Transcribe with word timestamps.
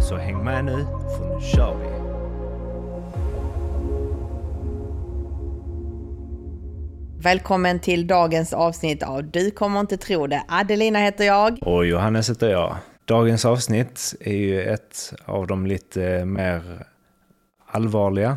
Så 0.00 0.16
häng 0.16 0.44
med 0.44 0.64
nu, 0.64 0.86
för 1.16 1.34
nu 1.34 1.40
kör 1.40 1.74
vi! 1.74 2.00
Välkommen 7.22 7.80
till 7.80 8.06
dagens 8.06 8.52
avsnitt 8.52 9.02
av 9.02 9.24
Du 9.24 9.50
kommer 9.50 9.80
inte 9.80 9.96
tro 9.96 10.26
det. 10.26 10.42
Adelina 10.48 10.98
heter 10.98 11.24
jag. 11.24 11.58
Och 11.62 11.86
Johannes 11.86 12.30
heter 12.30 12.50
jag. 12.50 12.76
Dagens 13.04 13.44
avsnitt 13.44 14.14
är 14.20 14.36
ju 14.36 14.62
ett 14.62 15.14
av 15.24 15.46
de 15.46 15.66
lite 15.66 16.24
mer 16.24 16.86
allvarliga 17.66 18.36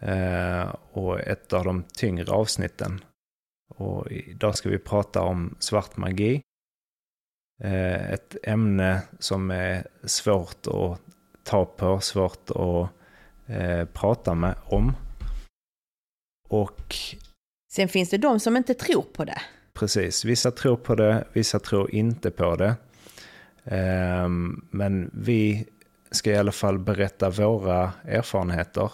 eh, 0.00 0.74
och 0.92 1.20
ett 1.20 1.52
av 1.52 1.64
de 1.64 1.82
tyngre 1.82 2.32
avsnitten. 2.32 3.04
Och 3.68 4.10
idag 4.10 4.56
ska 4.56 4.68
vi 4.68 4.78
prata 4.78 5.22
om 5.22 5.56
svart 5.58 5.96
magi. 5.96 6.42
Eh, 7.58 8.12
ett 8.12 8.36
ämne 8.42 9.02
som 9.18 9.50
är 9.50 9.86
svårt 10.04 10.66
att 10.66 11.00
ta 11.44 11.64
på, 11.64 12.00
svårt 12.00 12.50
att 12.50 12.90
eh, 13.46 13.84
prata 13.84 14.34
med 14.34 14.54
om. 14.64 14.96
Och 16.48 16.94
Sen 17.72 17.88
finns 17.88 18.10
det 18.10 18.18
de 18.18 18.40
som 18.40 18.56
inte 18.56 18.74
tror 18.74 19.02
på 19.02 19.24
det. 19.24 19.40
Precis, 19.72 20.24
vissa 20.24 20.50
tror 20.50 20.76
på 20.76 20.94
det, 20.94 21.24
vissa 21.32 21.58
tror 21.58 21.90
inte 21.94 22.30
på 22.30 22.56
det. 22.56 22.74
Ehm, 23.64 24.66
Men 24.70 25.10
vi 25.14 25.66
ska 26.10 26.30
i 26.30 26.36
alla 26.36 26.52
fall 26.52 26.78
berätta 26.78 27.30
våra 27.30 27.92
erfarenheter 28.04 28.92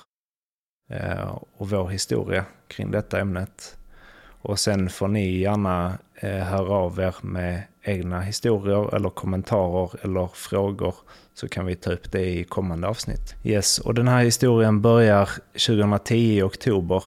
eh, 0.91 1.39
och 1.53 1.71
vår 1.71 1.89
historia 1.89 2.45
kring 2.67 2.91
detta 2.91 3.21
ämnet. 3.21 3.77
Och 4.25 4.59
sen 4.59 4.91
får 4.91 5.09
ni 5.09 5.39
gärna 5.39 5.99
höra 6.21 6.75
av 6.75 7.01
er 7.01 7.15
med 7.23 7.63
egna 7.83 8.21
historier 8.21 8.95
eller 8.95 9.11
kommentarer 9.11 9.91
eller 10.03 10.27
frågor 10.27 10.95
så 11.35 11.49
kan 11.49 11.67
vi 11.67 11.75
ta 11.75 11.93
upp 11.93 12.13
det 12.13 12.27
i 12.27 12.45
kommande 12.45 12.89
avsnitt. 12.89 13.35
Yes, 13.45 13.79
och 13.79 13.95
den 13.95 14.09
här 14.09 14.25
historien 14.25 14.83
börjar 14.83 15.29
2010 15.53 16.15
i 16.15 16.43
oktober 16.43 17.03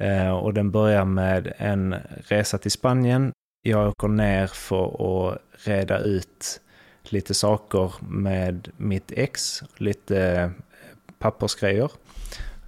Eh, 0.00 0.30
och 0.30 0.54
den 0.54 0.70
börjar 0.70 1.04
med 1.04 1.52
en 1.56 1.94
resa 2.28 2.58
till 2.58 2.70
Spanien. 2.70 3.32
Jag 3.62 3.88
åker 3.88 4.08
ner 4.08 4.46
för 4.46 4.86
att 5.30 5.38
reda 5.66 5.98
ut 5.98 6.60
lite 7.02 7.34
saker 7.34 7.92
med 8.00 8.68
mitt 8.76 9.12
ex, 9.12 9.62
lite 9.76 10.50
pappersgrejer 11.18 11.90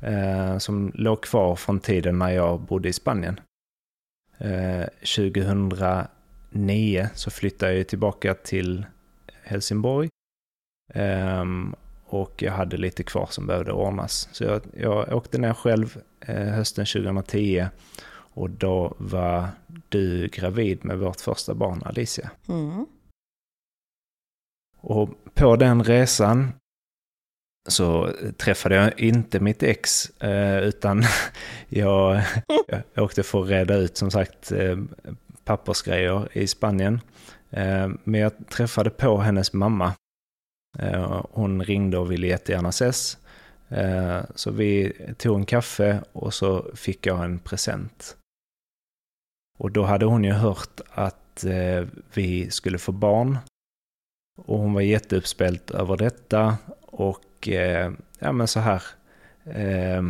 eh, 0.01 0.59
som 0.59 0.93
låg 0.95 1.23
kvar 1.23 1.57
från 1.57 1.81
tiden 1.81 2.19
när 2.19 2.31
jag 2.31 2.61
bodde 2.61 2.89
i 2.89 2.93
Spanien. 2.93 3.41
Eh, 4.39 4.85
2009 6.53 7.09
så 7.15 7.31
flyttade 7.31 7.75
jag 7.77 7.89
tillbaka 7.89 8.35
till 8.35 8.87
Helsingborg. 9.43 10.09
Ehm, 10.95 11.75
och 12.07 12.43
jag 12.43 12.53
hade 12.53 12.77
lite 12.77 13.03
kvar 13.03 13.27
som 13.31 13.47
behövde 13.47 13.73
ordnas. 13.73 14.29
Så 14.33 14.45
jag, 14.45 14.63
jag 14.77 15.13
åkte 15.13 15.39
ner 15.39 15.55
själv 15.55 16.03
eh, 16.21 16.37
hösten 16.37 16.87
2010 16.87 17.67
och 18.35 18.51
då 18.51 18.95
var 18.99 19.49
du 19.89 20.29
gravid 20.29 20.85
med 20.85 20.99
vårt 20.99 21.21
första 21.21 21.55
barn 21.55 21.83
Alicia. 21.85 22.31
Mm. 22.49 22.87
Och 24.77 25.11
på 25.35 25.57
den 25.57 25.85
resan 25.85 26.53
så 27.69 28.11
träffade 28.37 28.75
jag 28.75 29.01
inte 29.01 29.41
mitt 29.41 29.63
ex 29.63 30.11
eh, 30.21 30.59
utan 30.59 31.03
jag, 31.69 32.23
jag 32.95 33.05
åkte 33.05 33.23
för 33.23 33.43
att 33.43 33.49
reda 33.49 33.75
ut 33.77 33.97
som 33.97 34.11
sagt 34.11 34.53
eh, 34.53 34.79
pappersgrejer 35.45 36.29
i 36.33 36.47
Spanien. 36.47 37.01
Eh, 37.51 37.89
men 38.05 38.21
jag 38.21 38.33
träffade 38.49 38.91
på 38.91 39.19
hennes 39.19 39.53
mamma 39.53 39.95
eh, 40.79 41.25
Hon 41.31 41.65
ringde 41.65 41.99
och 41.99 42.13
ville 42.13 42.27
jättegärna 42.27 42.69
ses. 42.69 43.19
Eh, 43.69 44.21
så 44.35 44.51
vi 44.51 44.93
tog 45.19 45.39
en 45.39 45.47
kaffe 45.47 46.01
och 46.13 46.35
så 46.35 46.67
fick 46.75 47.07
jag 47.07 47.25
en 47.25 47.39
present. 47.39 48.17
Och 49.59 49.71
då 49.71 49.83
hade 49.83 50.07
hon 50.07 50.25
ju 50.25 50.33
hört 50.33 50.81
att 50.91 51.45
vi 52.15 52.51
skulle 52.51 52.79
få 52.79 52.93
barn. 52.93 53.39
Och 54.39 54.59
hon 54.59 54.75
var 54.75 54.81
jätteuppspelt 54.81 55.71
över 55.71 55.97
detta. 55.97 56.57
Och 56.81 57.49
ja 58.19 58.33
men 58.33 58.49
så 58.49 58.61
här 58.61 58.83
eh, 59.45 60.03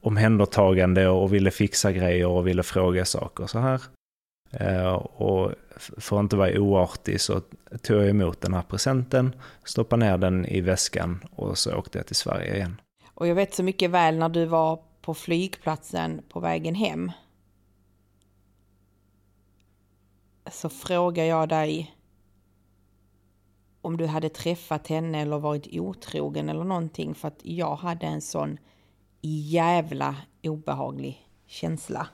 omhändertagande 0.00 1.08
och 1.08 1.34
ville 1.34 1.50
fixa 1.50 1.92
grejer 1.92 2.26
och 2.26 2.46
ville 2.46 2.62
fråga 2.62 3.04
saker 3.04 3.46
så 3.46 3.58
här. 3.58 3.80
Eh, 4.60 4.92
Och 4.94 5.52
för 5.98 6.16
att 6.16 6.22
inte 6.22 6.36
vara 6.36 6.60
oartig 6.60 7.20
så 7.20 7.40
tog 7.82 7.96
jag 7.96 8.08
emot 8.08 8.40
den 8.40 8.54
här 8.54 8.62
presenten, 8.62 9.34
stoppade 9.64 10.06
ner 10.06 10.18
den 10.18 10.46
i 10.46 10.60
väskan 10.60 11.24
och 11.32 11.58
så 11.58 11.76
åkte 11.76 11.98
jag 11.98 12.06
till 12.06 12.16
Sverige 12.16 12.54
igen. 12.54 12.80
Och 13.14 13.26
jag 13.26 13.34
vet 13.34 13.54
så 13.54 13.62
mycket 13.62 13.90
väl 13.90 14.18
när 14.18 14.28
du 14.28 14.44
var 14.44 14.82
på 15.00 15.14
flygplatsen 15.14 16.22
på 16.28 16.40
vägen 16.40 16.74
hem. 16.74 17.12
Så 20.50 20.68
frågar 20.68 21.24
jag 21.24 21.48
dig 21.48 21.94
om 23.80 23.96
du 23.96 24.06
hade 24.06 24.28
träffat 24.28 24.86
henne 24.86 25.20
eller 25.20 25.38
varit 25.38 25.68
otrogen 25.72 26.48
eller 26.48 26.64
någonting 26.64 27.14
för 27.14 27.28
att 27.28 27.40
jag 27.42 27.76
hade 27.76 28.06
en 28.06 28.20
sån 28.20 28.58
jävla 29.20 30.16
obehaglig 30.42 31.28
känsla. 31.46 32.08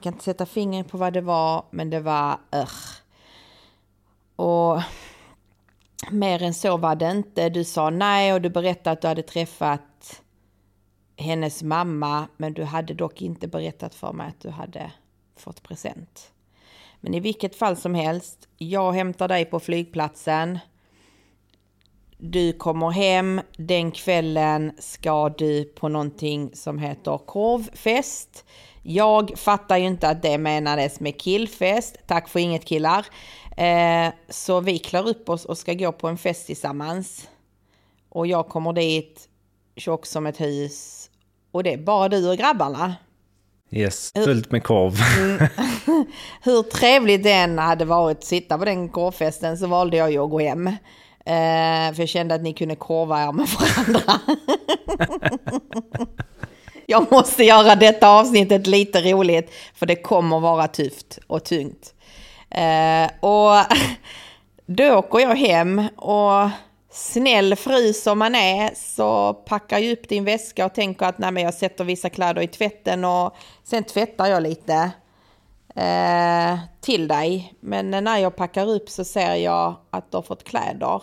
Jag 0.00 0.02
kan 0.02 0.12
inte 0.12 0.24
sätta 0.24 0.46
fingret 0.46 0.88
på 0.88 0.98
vad 0.98 1.12
det 1.12 1.20
var, 1.20 1.64
men 1.70 1.90
det 1.90 2.00
var 2.00 2.38
ugh. 2.52 2.72
Och 4.36 4.82
mer 6.10 6.42
än 6.42 6.54
så 6.54 6.76
var 6.76 6.96
det 6.96 7.10
inte. 7.10 7.48
Du 7.48 7.64
sa 7.64 7.90
nej 7.90 8.32
och 8.32 8.40
du 8.40 8.50
berättade 8.50 8.90
att 8.90 9.00
du 9.00 9.08
hade 9.08 9.22
träffat 9.22 10.22
hennes 11.16 11.62
mamma, 11.62 12.28
men 12.36 12.54
du 12.54 12.64
hade 12.64 12.94
dock 12.94 13.22
inte 13.22 13.48
berättat 13.48 13.94
för 13.94 14.12
mig 14.12 14.28
att 14.28 14.40
du 14.40 14.50
hade 14.50 14.92
fått 15.36 15.62
present. 15.62 16.32
Men 17.00 17.14
i 17.14 17.20
vilket 17.20 17.56
fall 17.56 17.76
som 17.76 17.94
helst, 17.94 18.48
jag 18.58 18.92
hämtar 18.92 19.28
dig 19.28 19.44
på 19.44 19.60
flygplatsen. 19.60 20.58
Du 22.18 22.52
kommer 22.52 22.90
hem, 22.90 23.40
den 23.56 23.92
kvällen 23.92 24.72
ska 24.78 25.28
du 25.28 25.64
på 25.64 25.88
någonting 25.88 26.50
som 26.54 26.78
heter 26.78 27.18
korvfest. 27.18 28.44
Jag 28.82 29.32
fattar 29.36 29.76
ju 29.76 29.86
inte 29.86 30.08
att 30.08 30.22
det 30.22 30.38
menades 30.38 31.00
med 31.00 31.20
killfest. 31.20 31.96
Tack 32.06 32.28
för 32.28 32.40
inget 32.40 32.64
killar. 32.64 33.06
Eh, 33.56 34.12
så 34.28 34.60
vi 34.60 34.78
klär 34.78 35.08
upp 35.08 35.28
oss 35.28 35.44
och 35.44 35.58
ska 35.58 35.74
gå 35.74 35.92
på 35.92 36.08
en 36.08 36.18
fest 36.18 36.46
tillsammans. 36.46 37.28
Och 38.08 38.26
jag 38.26 38.48
kommer 38.48 38.72
dit, 38.72 39.28
tjock 39.76 40.06
som 40.06 40.26
ett 40.26 40.40
hus. 40.40 41.10
Och 41.52 41.62
det 41.62 41.72
är 41.72 41.78
bara 41.78 42.08
du 42.08 42.30
och 42.30 42.36
grabbarna. 42.36 42.94
Yes, 43.72 44.12
fullt 44.24 44.50
med 44.50 44.62
korv. 44.64 44.92
Hur 46.42 46.62
trevligt 46.62 47.22
det 47.22 47.32
än 47.32 47.58
hade 47.58 47.84
varit 47.84 48.18
att 48.18 48.24
sitta 48.24 48.58
på 48.58 48.64
den 48.64 48.88
korvfesten 48.88 49.58
så 49.58 49.66
valde 49.66 49.96
jag 49.96 50.12
ju 50.12 50.24
att 50.24 50.30
gå 50.30 50.40
hem. 50.40 50.66
Eh, 50.66 51.94
för 51.94 52.00
jag 52.00 52.08
kände 52.08 52.34
att 52.34 52.42
ni 52.42 52.52
kunde 52.52 52.76
korva 52.76 53.22
er 53.22 53.32
med 53.32 53.46
varandra. 53.48 54.20
jag 56.90 57.12
måste 57.12 57.44
göra 57.44 57.74
detta 57.74 58.08
avsnittet 58.08 58.66
lite 58.66 59.00
roligt 59.00 59.52
för 59.74 59.86
det 59.86 59.96
kommer 59.96 60.40
vara 60.40 60.68
tufft 60.68 61.18
och 61.26 61.44
tungt. 61.44 61.94
Eh, 62.50 63.10
och 63.20 63.76
då 64.66 64.94
åker 64.94 65.18
jag 65.18 65.36
hem 65.36 65.78
och 65.96 66.50
snäll 66.90 67.56
fru 67.56 67.92
som 67.92 68.18
man 68.18 68.34
är 68.34 68.70
så 68.74 69.34
packar 69.34 69.78
jag 69.78 69.92
upp 69.92 70.08
din 70.08 70.24
väska 70.24 70.66
och 70.66 70.74
tänker 70.74 71.06
att 71.06 71.18
nej, 71.18 71.32
men 71.32 71.42
jag 71.42 71.54
sätter 71.54 71.84
vissa 71.84 72.10
kläder 72.10 72.42
i 72.42 72.46
tvätten 72.46 73.04
och 73.04 73.36
sen 73.64 73.84
tvättar 73.84 74.26
jag 74.26 74.42
lite 74.42 74.90
eh, 75.74 76.58
till 76.80 77.08
dig. 77.08 77.54
Men 77.60 77.90
när 77.90 78.18
jag 78.18 78.36
packar 78.36 78.68
upp 78.68 78.90
så 78.90 79.04
ser 79.04 79.34
jag 79.34 79.74
att 79.90 80.10
du 80.10 80.16
har 80.16 80.22
fått 80.22 80.44
kläder. 80.44 81.02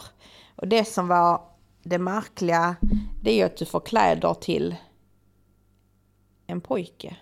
Och 0.56 0.68
det 0.68 0.86
som 0.86 1.08
var 1.08 1.42
det 1.84 1.98
märkliga 1.98 2.76
det 3.24 3.32
är 3.32 3.36
ju 3.36 3.44
att 3.44 3.58
du 3.58 3.66
får 3.66 3.80
kläder 3.80 4.34
till 4.34 4.76
en 6.48 6.62
pojke. 6.62 7.16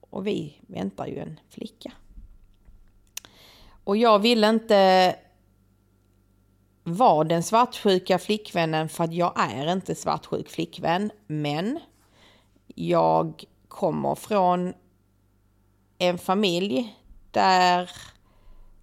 Och 0.00 0.26
vi 0.26 0.56
väntar 0.66 1.06
ju 1.06 1.18
en 1.18 1.40
flicka. 1.50 1.92
Och 3.84 3.96
jag 3.96 4.18
vill 4.18 4.44
inte 4.44 5.16
var 6.82 7.24
den 7.24 7.42
svartsjuka 7.42 8.18
flickvännen 8.18 8.88
för 8.88 9.04
att 9.04 9.12
jag 9.14 9.32
är 9.36 9.72
inte 9.72 9.94
svartsjuk 9.94 10.48
flickvän. 10.48 11.10
Men 11.26 11.78
jag 12.66 13.44
kommer 13.68 14.14
från 14.14 14.74
en 15.98 16.18
familj 16.18 16.96
där 17.30 17.90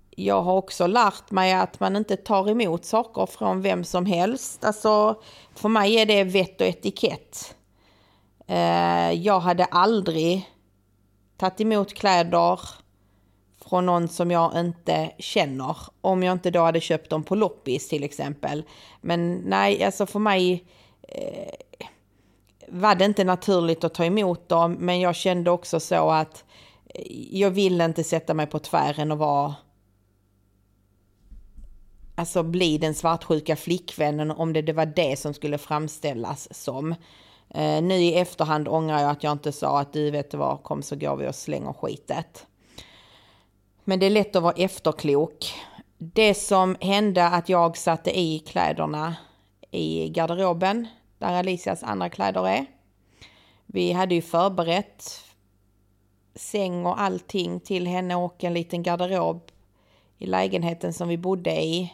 jag 0.09 0.41
har 0.41 0.53
också 0.53 0.87
lärt 0.87 1.31
mig 1.31 1.53
att 1.53 1.79
man 1.79 1.95
inte 1.95 2.17
tar 2.17 2.49
emot 2.49 2.85
saker 2.85 3.25
från 3.25 3.61
vem 3.61 3.83
som 3.83 4.05
helst. 4.05 4.63
Alltså, 4.63 5.21
för 5.55 5.69
mig 5.69 5.95
är 5.95 6.05
det 6.05 6.23
vett 6.23 6.61
och 6.61 6.67
etikett. 6.67 7.56
Eh, 8.47 9.11
jag 9.11 9.39
hade 9.39 9.65
aldrig 9.65 10.49
tagit 11.37 11.61
emot 11.61 11.93
kläder 11.93 12.59
från 13.69 13.85
någon 13.85 14.07
som 14.07 14.31
jag 14.31 14.59
inte 14.59 15.11
känner. 15.19 15.77
Om 16.01 16.23
jag 16.23 16.33
inte 16.33 16.51
då 16.51 16.59
hade 16.59 16.81
köpt 16.81 17.09
dem 17.09 17.23
på 17.23 17.35
loppis 17.35 17.89
till 17.89 18.03
exempel. 18.03 18.63
Men 19.01 19.35
nej, 19.35 19.83
alltså 19.83 20.05
för 20.05 20.19
mig 20.19 20.65
eh, 21.01 21.53
var 22.67 22.95
det 22.95 23.05
inte 23.05 23.23
naturligt 23.23 23.83
att 23.83 23.93
ta 23.93 24.05
emot 24.05 24.49
dem. 24.49 24.73
Men 24.73 24.99
jag 24.99 25.15
kände 25.15 25.51
också 25.51 25.79
så 25.79 26.09
att 26.09 26.45
eh, 26.85 27.03
jag 27.31 27.51
vill 27.51 27.81
inte 27.81 28.03
sätta 28.03 28.33
mig 28.33 28.47
på 28.47 28.59
tvären 28.59 29.11
och 29.11 29.17
vara 29.17 29.55
alltså 32.15 32.43
bli 32.43 32.77
den 32.77 32.95
svartsjuka 32.95 33.55
flickvännen 33.55 34.31
om 34.31 34.53
det, 34.53 34.61
det 34.61 34.73
var 34.73 34.85
det 34.85 35.19
som 35.19 35.33
skulle 35.33 35.57
framställas 35.57 36.47
som. 36.63 36.95
Eh, 37.49 37.81
nu 37.81 37.95
i 37.95 38.17
efterhand 38.17 38.67
ångrar 38.67 38.99
jag 38.99 39.11
att 39.11 39.23
jag 39.23 39.31
inte 39.31 39.51
sa 39.51 39.79
att 39.79 39.93
du 39.93 40.11
vet 40.11 40.33
vad, 40.33 40.63
kom 40.63 40.81
så 40.81 40.95
går 40.95 41.15
vi 41.15 41.27
och 41.27 41.35
slänger 41.35 41.73
skitet. 41.73 42.47
Men 43.83 43.99
det 43.99 44.05
är 44.05 44.09
lätt 44.09 44.35
att 44.35 44.43
vara 44.43 44.53
efterklok. 44.53 45.53
Det 45.97 46.33
som 46.33 46.75
hände 46.81 47.27
att 47.27 47.49
jag 47.49 47.77
satte 47.77 48.19
i 48.19 48.39
kläderna 48.39 49.15
i 49.71 50.09
garderoben 50.09 50.87
där 51.17 51.33
Alicias 51.33 51.83
andra 51.83 52.09
kläder 52.09 52.47
är. 52.47 52.65
Vi 53.65 53.91
hade 53.91 54.15
ju 54.15 54.21
förberett 54.21 55.23
säng 56.35 56.85
och 56.85 57.01
allting 57.01 57.59
till 57.59 57.87
henne 57.87 58.15
och 58.15 58.43
en 58.43 58.53
liten 58.53 58.83
garderob 58.83 59.51
i 60.17 60.25
lägenheten 60.25 60.93
som 60.93 61.07
vi 61.07 61.17
bodde 61.17 61.63
i. 61.63 61.93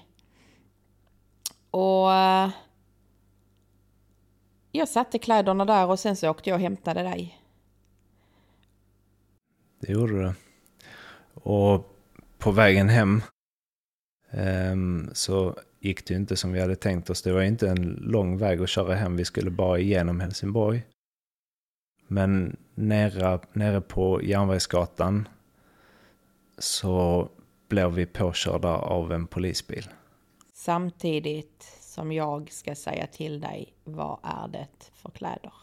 Och 1.72 2.14
eh, 2.14 2.50
jag 4.75 4.90
satte 4.90 5.20
kläderna 5.20 5.66
där 5.66 5.88
och 5.88 6.00
sen 6.00 6.16
så 6.16 6.30
åkte 6.30 6.50
jag 6.50 6.58
och 6.58 6.62
hämtade 6.62 7.04
dig. 7.04 7.40
Det 9.80 9.92
gjorde 9.92 10.22
du. 10.22 10.34
Och 11.34 11.96
på 12.38 12.52
vägen 12.52 12.90
hem 12.90 13.22
um, 14.31 15.10
så 15.14 15.56
gick 15.80 16.08
det 16.08 16.14
inte 16.14 16.36
som 16.36 16.52
vi 16.52 16.62
hade 16.62 16.75
tänkt 16.75 17.10
oss. 17.10 17.22
Det 17.22 17.31
var 17.31 17.42
inte 17.42 17.70
en 17.70 17.84
lång 18.02 18.38
väg 18.38 18.62
att 18.62 18.70
köra 18.70 18.96
hem. 18.96 19.16
Vi 19.16 19.25
skulle 19.25 19.52
bara 19.52 19.80
igenom 19.80 20.20
Helsingborg. 20.20 20.84
Men 22.08 22.58
nere, 22.76 23.40
nere 23.54 23.81
på 23.81 24.24
Järnvägsgatan 24.24 25.28
så 26.58 27.30
blev 27.68 27.92
vi 27.92 28.06
påkörda 28.06 28.69
av 28.69 29.12
en 29.12 29.28
polisbil. 29.28 29.90
Samtidigt 30.54 31.82
som 31.94 32.12
jag 32.12 32.51
ska 32.51 32.75
säga 32.75 33.07
till 33.07 33.40
dig 33.40 33.74
vad 33.84 34.19
är 34.24 34.48
det 34.48 34.92
för 34.94 35.10
kläder. 35.10 35.54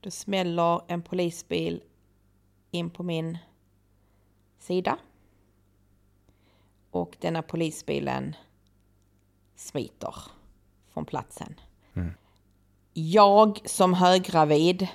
Då 0.00 0.10
smäller 0.10 0.80
en 0.86 1.02
polisbil 1.02 1.82
in 2.70 2.90
på 2.90 3.02
min 3.02 3.38
sida. 4.58 4.98
Och 6.90 7.16
denna 7.20 7.42
polisbilen 7.42 8.36
smiter 9.56 10.14
från 10.88 11.04
platsen. 11.04 11.60
Mm. 11.94 12.12
Jag 12.92 13.60
som 13.64 13.94
höggravid 13.94 14.88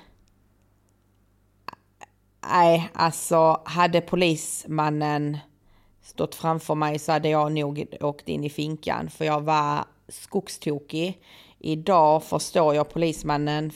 Nej, 2.42 2.89
alltså 2.94 3.62
hade 3.65 4.01
polismannen 4.01 5.38
stått 6.12 6.36
framför 6.36 6.75
mig 6.75 7.00
så 7.00 7.12
hade 7.12 7.30
jag 7.30 7.52
nog 7.52 7.86
åkt 8.02 8.30
in 8.30 8.44
i 8.44 8.50
finkan 8.50 9.10
för 9.10 9.25
jag 9.25 9.42
var 9.42 9.86
skogstokig. 10.08 11.22
Idag 11.60 12.24
förstår 12.24 12.75
jag 12.75 12.90
polismannen 12.90 13.72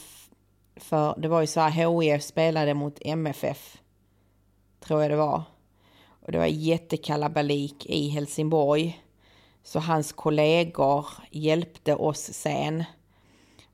för 0.75 1.15
det 1.17 1.27
var 1.27 1.41
ju 1.41 1.47
så 1.47 1.59
här 1.59 2.01
HIF 2.01 2.23
spelade 2.23 2.73
mot 2.73 2.97
MFF. 3.01 3.77
Tror 4.79 5.01
jag 5.01 5.11
det 5.11 5.17
var. 5.17 5.43
Och 6.07 6.31
det 6.31 6.37
var 6.37 6.45
jättekalabalik 6.45 7.85
i 7.85 8.09
Helsingborg. 8.09 9.03
Så 9.63 9.79
hans 9.79 10.13
kollegor 10.13 11.07
hjälpte 11.31 11.95
oss 11.95 12.33
sen. 12.33 12.83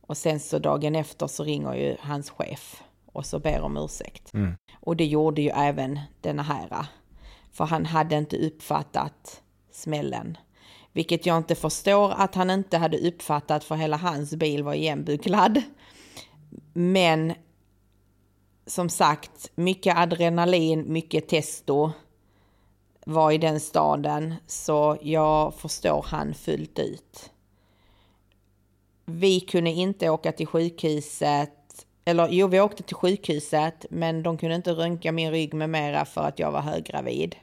Och 0.02 0.18
sen 0.18 0.40
så 0.40 0.60
dagen 0.60 0.96
efter 0.96 1.28
så 1.28 1.44
ringer 1.44 1.74
ju 1.74 1.96
hans 2.00 2.30
chef 2.30 2.84
och 3.06 3.26
så 3.26 3.40
ber 3.40 3.62
om 3.62 3.78
ursäkt. 3.78 4.34
Mm. 4.34 4.54
Och 4.80 4.96
det 4.96 5.06
gjorde 5.06 5.42
ju 5.42 5.50
även 5.50 6.00
denna 6.22 6.44
här. 6.44 6.86
För 7.52 7.66
han 7.66 7.86
hade 7.86 8.18
inte 8.18 8.38
uppfattat 8.38 9.42
smällen. 9.72 10.38
Vilket 10.94 11.26
jag 11.26 11.38
inte 11.38 11.56
förstår 11.56 12.12
att 12.12 12.36
han 12.36 12.50
inte 12.50 12.78
hade 12.78 12.98
uppfattat 12.98 13.64
för 13.64 13.76
hela 13.76 13.98
hans 13.98 14.36
bil 14.36 14.64
var 14.64 14.74
igenbuklad. 14.74 15.62
Men 16.74 17.34
som 18.66 18.90
sagt, 18.90 19.52
mycket 19.56 19.98
adrenalin, 19.98 20.94
mycket 20.94 21.28
testo 21.28 21.92
var 23.06 23.32
i 23.32 23.38
den 23.38 23.60
staden. 23.60 24.36
Så 24.48 24.98
jag 25.02 25.54
förstår 25.54 26.06
han 26.08 26.34
fullt 26.34 26.80
ut. 26.80 27.32
Vi 29.06 29.40
kunde 29.40 29.70
inte 29.70 30.10
åka 30.10 30.32
till 30.32 30.48
sjukhuset 30.48 31.61
eller 32.12 32.28
jo, 32.30 32.48
vi 32.48 32.62
åkte 32.62 32.84
till 32.84 32.96
sjukhuset, 32.96 33.86
men 33.90 34.24
de 34.24 34.38
kunde 34.38 34.56
inte 34.56 34.72
röntga 34.72 35.12
min 35.12 35.32
rygg 35.32 35.54
med 35.54 35.70
mera 35.70 36.06
för 36.06 36.22
att 36.22 36.40
jag 36.40 36.52
var 36.52 36.62
höggravid. 36.62 37.36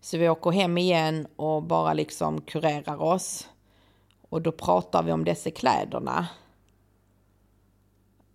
Så 0.00 0.18
vi 0.18 0.28
åker 0.28 0.50
hem 0.50 0.78
igen 0.78 1.26
och 1.36 1.62
bara 1.62 1.92
liksom 1.92 2.40
kurerar 2.40 3.02
oss. 3.02 3.48
Och 4.28 4.42
då 4.42 4.52
pratar 4.52 5.02
vi 5.02 5.12
om 5.12 5.24
dessa 5.24 5.50
kläderna. 5.50 6.26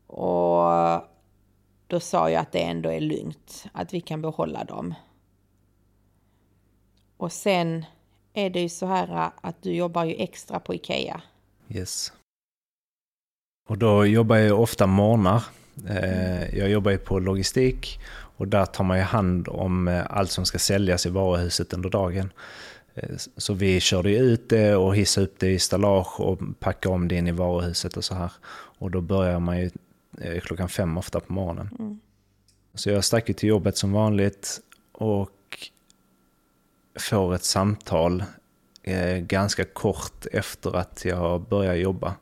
Och 0.07 0.63
då 1.87 1.99
sa 1.99 2.29
jag 2.29 2.41
att 2.41 2.51
det 2.51 2.63
ändå 2.63 2.89
är 2.89 2.99
lugnt, 2.99 3.65
att 3.71 3.93
vi 3.93 4.01
kan 4.01 4.21
behålla 4.21 4.63
dem. 4.63 4.93
Och 7.17 7.31
sen 7.31 7.85
är 8.33 8.49
det 8.49 8.59
ju 8.59 8.69
så 8.69 8.85
här 8.85 9.31
att 9.41 9.61
du 9.61 9.75
jobbar 9.75 10.03
ju 10.03 10.15
extra 10.15 10.59
på 10.59 10.75
Ikea. 10.75 11.21
Yes. 11.69 12.11
Och 13.67 13.77
då 13.77 14.05
jobbar 14.05 14.35
jag 14.35 14.61
ofta 14.61 14.87
morgnar. 14.87 15.43
Eh, 15.89 16.57
jag 16.57 16.69
jobbar 16.69 16.91
ju 16.91 16.97
på 16.97 17.19
logistik 17.19 17.99
och 18.09 18.47
där 18.47 18.65
tar 18.65 18.83
man 18.83 18.97
ju 18.97 19.03
hand 19.03 19.47
om 19.47 19.87
eh, 19.87 20.03
allt 20.09 20.31
som 20.31 20.45
ska 20.45 20.59
säljas 20.59 21.05
i 21.05 21.09
varuhuset 21.09 21.73
under 21.73 21.89
dagen. 21.89 22.29
Eh, 22.95 23.09
så 23.37 23.53
vi 23.53 23.79
körde 23.79 24.17
ut 24.17 24.49
det 24.49 24.75
och 24.75 24.95
hissade 24.95 25.27
upp 25.27 25.39
det 25.39 25.51
i 25.51 25.59
stallage 25.59 26.19
och 26.19 26.39
packade 26.59 26.95
om 26.95 27.07
det 27.07 27.15
in 27.15 27.27
i 27.27 27.31
varuhuset 27.31 27.97
och 27.97 28.03
så 28.03 28.15
här. 28.15 28.31
Och 28.79 28.91
då 28.91 29.01
börjar 29.01 29.39
man 29.39 29.59
ju 29.59 29.69
klockan 30.41 30.69
fem 30.69 30.97
ofta 30.97 31.19
på 31.19 31.33
morgonen. 31.33 31.69
Mm. 31.79 31.99
Så 32.73 32.89
jag 32.89 33.03
stack 33.03 33.25
till 33.35 33.49
jobbet 33.49 33.77
som 33.77 33.91
vanligt 33.91 34.59
och 34.91 35.29
får 36.99 37.35
ett 37.35 37.43
samtal 37.43 38.23
ganska 39.19 39.63
kort 39.65 40.25
efter 40.31 40.75
att 40.75 41.05
jag 41.05 41.41
börjar 41.41 41.75
jobba. 41.75 42.15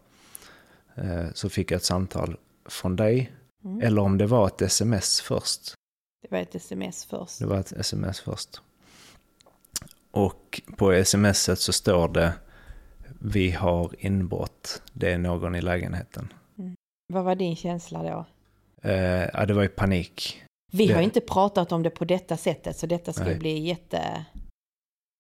Eh, 0.96 1.26
så 1.34 1.50
fick 1.50 1.72
jag 1.72 1.78
ett 1.78 1.84
samtal 1.84 2.38
från 2.66 2.96
dig. 2.96 3.32
Mm. 3.66 3.82
Eller 3.82 4.02
om 4.02 4.18
det 4.18 4.26
var 4.26 4.48
ett 4.48 4.62
sms 4.62 5.22
först. 5.22 5.74
Det 6.22 6.32
var 6.32 6.40
ett 6.40 6.56
sms 6.56 7.06
först. 7.06 7.40
Det 7.40 7.46
var 7.46 7.60
ett 7.60 7.72
sms 7.72 8.20
först. 8.20 8.62
Och 10.12 10.62
på 10.78 11.04
smset 11.06 11.60
så 11.60 11.74
står 11.74 12.08
det 12.08 12.34
vi 13.20 13.52
har 13.52 13.96
inbrott, 14.00 14.82
det 14.94 15.12
är 15.12 15.18
någon 15.18 15.56
i 15.56 15.62
lägenheten. 15.62 16.34
Mm. 16.58 16.76
Vad 17.14 17.24
var 17.24 17.36
din 17.36 17.56
känsla 17.56 18.04
då? 18.04 18.26
Eh, 18.90 19.30
ja, 19.34 19.46
det 19.46 19.54
var 19.54 19.62
ju 19.62 19.70
panik. 19.70 20.44
Vi 20.72 20.88
det... 20.88 20.94
har 20.94 21.02
inte 21.02 21.22
pratat 21.22 21.72
om 21.72 21.84
det 21.84 21.90
på 21.90 22.06
detta 22.06 22.38
sättet, 22.38 22.78
så 22.78 22.88
detta 22.88 23.14
ska 23.14 23.24
Nej. 23.24 23.40
bli 23.40 23.60
jätte... 23.60 24.26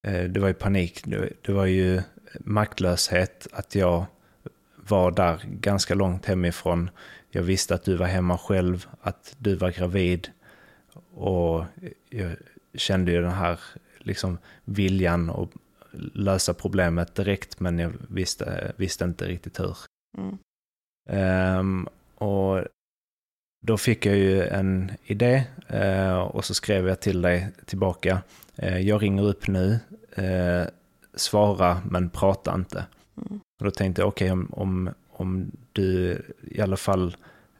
Eh, 0.08 0.24
det 0.24 0.39
var 0.39 0.48
ju 0.48 0.53
panik, 0.53 1.01
det, 1.05 1.29
det 1.41 1.51
var 1.51 1.65
ju 1.65 2.01
maktlöshet 2.39 3.48
att 3.51 3.75
jag 3.75 4.05
var 4.88 5.12
där 5.12 5.42
ganska 5.46 5.96
långt 5.96 6.25
hemifrån. 6.25 6.89
Jag 7.30 7.44
visste 7.44 7.75
att 7.75 7.84
du 7.84 7.96
var 7.96 8.06
hemma 8.06 8.38
själv, 8.38 8.88
att 9.01 9.36
du 9.38 9.56
var 9.56 9.72
gravid. 9.72 10.30
Och 11.13 11.65
jag 12.10 12.36
kände 12.74 13.12
ju 13.12 13.22
den 13.22 13.32
här 13.32 13.60
liksom, 14.00 14.38
viljan 14.65 15.30
att 15.30 15.50
lösa 16.13 16.54
problemet 16.54 17.15
direkt, 17.15 17.60
men 17.60 17.80
jag 17.80 17.92
visste, 18.10 18.74
visste 18.75 19.06
inte 19.06 19.27
riktigt 19.27 19.60
hur. 19.60 19.77
Mm. 20.18 20.38
Um, 21.60 21.88
och 22.15 22.63
då 23.65 23.77
fick 23.77 24.06
jag 24.06 24.15
ju 24.15 24.44
en 24.48 24.92
idé 25.04 25.44
uh, 25.74 26.18
och 26.18 26.46
så 26.46 26.54
skrev 26.54 26.88
jag 26.88 27.00
till 27.00 27.22
dig 27.22 27.48
tillbaka. 27.65 28.22
Uh, 28.63 28.82
jag 28.82 29.04
ringer 29.04 29.24
upp 29.24 29.48
nu. 29.48 29.80
Uh, 30.20 30.68
svara 31.13 31.82
men 31.86 32.10
prata 32.10 32.54
inte. 32.54 32.86
Mm. 33.18 33.39
Och 33.60 33.66
då 33.66 33.72
tänkte 33.72 34.02
jag, 34.02 34.08
okej 34.08 34.32
okay, 34.32 34.42
om, 34.42 34.54
om, 34.54 34.94
om 35.10 35.52
du 35.72 36.22
i 36.42 36.62
alla 36.62 36.78
fall 36.78 37.18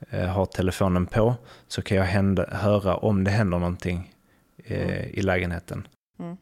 eh, 0.10 0.26
har 0.26 0.46
telefonen 0.46 1.06
på 1.06 1.36
så 1.68 1.82
kan 1.82 1.98
jag 1.98 2.06
hända, 2.06 2.46
höra 2.52 2.98
om 2.98 3.24
det 3.24 3.32
händer 3.32 3.60
någonting 3.60 4.14
eh, 4.58 4.98
mm. 4.98 5.10
i 5.14 5.22
lägenheten. 5.22 5.88
Mm. 6.20 6.38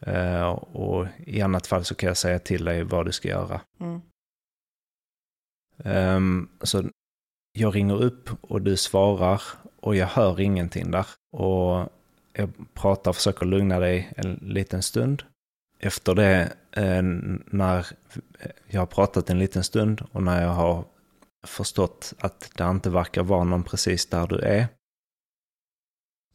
Eh, 0.00 0.48
och 0.50 1.06
i 1.18 1.40
annat 1.40 1.66
fall 1.66 1.84
så 1.84 1.94
kan 1.94 2.06
jag 2.06 2.16
säga 2.16 2.38
till 2.38 2.64
dig 2.64 2.84
vad 2.84 3.06
du 3.06 3.12
ska 3.12 3.28
göra. 3.28 3.60
Um, 5.84 6.48
så 6.62 6.84
jag 7.52 7.74
ringer 7.74 8.02
upp 8.02 8.30
och 8.40 8.62
du 8.62 8.76
svarar 8.76 9.42
och 9.80 9.96
jag 9.96 10.06
hör 10.06 10.40
ingenting 10.40 10.90
där. 10.90 11.06
Och 11.32 11.88
jag 12.32 12.50
pratar 12.74 13.10
och 13.10 13.16
försöker 13.16 13.46
lugna 13.46 13.78
dig 13.78 14.12
en 14.16 14.34
liten 14.34 14.82
stund. 14.82 15.22
Efter 15.78 16.14
det, 16.14 16.52
eh, 16.72 17.02
när 17.46 17.86
jag 18.66 18.80
har 18.80 18.86
pratat 18.86 19.30
en 19.30 19.38
liten 19.38 19.64
stund 19.64 20.02
och 20.12 20.22
när 20.22 20.42
jag 20.42 20.52
har 20.52 20.84
förstått 21.46 22.12
att 22.18 22.50
det 22.56 22.64
inte 22.64 22.90
verkar 22.90 23.22
vara 23.22 23.44
någon 23.44 23.64
precis 23.64 24.06
där 24.06 24.26
du 24.26 24.38
är, 24.38 24.68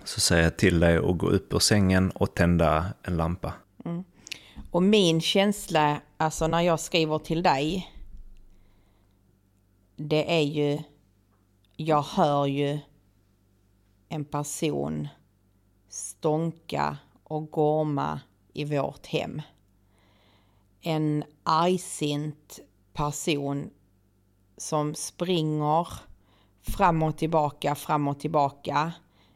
så 0.03 0.19
säger 0.19 0.43
jag 0.43 0.57
till 0.57 0.79
dig 0.79 0.97
att 0.97 1.17
gå 1.17 1.27
upp 1.27 1.53
ur 1.53 1.59
sängen 1.59 2.11
och 2.11 2.35
tända 2.35 2.93
en 3.03 3.17
lampa. 3.17 3.53
Mm. 3.85 4.03
Och 4.71 4.83
min 4.83 5.21
känsla, 5.21 6.01
alltså 6.17 6.47
när 6.47 6.61
jag 6.61 6.79
skriver 6.79 7.19
till 7.19 7.43
dig, 7.43 7.91
det 9.95 10.37
är 10.37 10.41
ju, 10.41 10.79
jag 11.75 12.01
hör 12.01 12.45
ju 12.45 12.79
en 14.09 14.25
person 14.25 15.07
stånka 15.89 16.97
och 17.23 17.51
gorma 17.51 18.19
i 18.53 18.65
vårt 18.65 19.07
hem. 19.07 19.41
En 20.81 21.23
argsint 21.43 22.59
person 22.93 23.69
som 24.57 24.95
springer 24.95 25.87
fram 26.61 27.03
och 27.03 27.17
tillbaka, 27.17 27.75
fram 27.75 28.07
och 28.07 28.19
tillbaka 28.19 28.93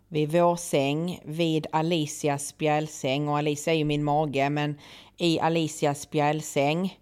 vid 0.08 0.32
vår 0.32 0.56
säng, 0.56 1.22
vid 1.26 1.68
Alicias 1.72 2.48
spjälsäng. 2.48 3.28
Och 3.28 3.38
Alicia 3.38 3.74
är 3.74 3.78
ju 3.78 3.86
min 3.86 4.04
mage, 4.04 4.50
men 4.50 4.80
i 5.18 5.40
Alicias 5.40 6.02
spjälsäng. 6.02 7.00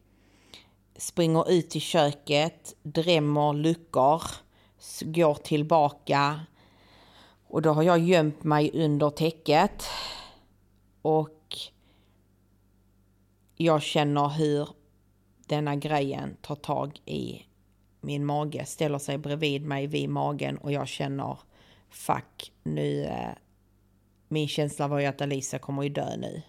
Springer 0.98 1.52
ut 1.52 1.76
i 1.76 1.80
köket, 1.80 2.76
drämmer 2.84 3.54
luckor, 3.54 4.22
går 5.02 5.34
tillbaka. 5.34 6.40
Och 7.48 7.62
då 7.62 7.74
har 7.74 7.84
jag 7.84 8.00
gömt 8.00 8.44
mig 8.44 8.72
under 8.74 9.10
täcket. 9.10 9.84
Och 11.02 11.30
jag 13.56 13.82
känner 13.82 14.30
hur 14.30 14.70
denna 15.48 15.76
grejen 15.76 16.38
tar 16.42 16.56
tag 16.56 17.02
i 17.06 17.46
min 18.02 18.26
mage, 18.26 18.66
ställer 18.66 19.00
sig 19.00 19.18
bredvid 19.18 19.66
mig 19.66 19.88
vid 19.88 20.10
magen 20.10 20.58
och 20.58 20.72
jag 20.72 20.88
känner 20.88 21.38
fuck, 21.90 22.52
nu... 22.64 23.04
Eh, 23.04 23.30
min 24.28 24.48
känsla 24.48 24.88
var 24.88 25.00
ju 25.00 25.06
att 25.06 25.22
Alisa 25.22 25.60
kommer 25.60 25.84
ju 25.84 25.90
dö 25.90 26.18
nu. 26.18 26.42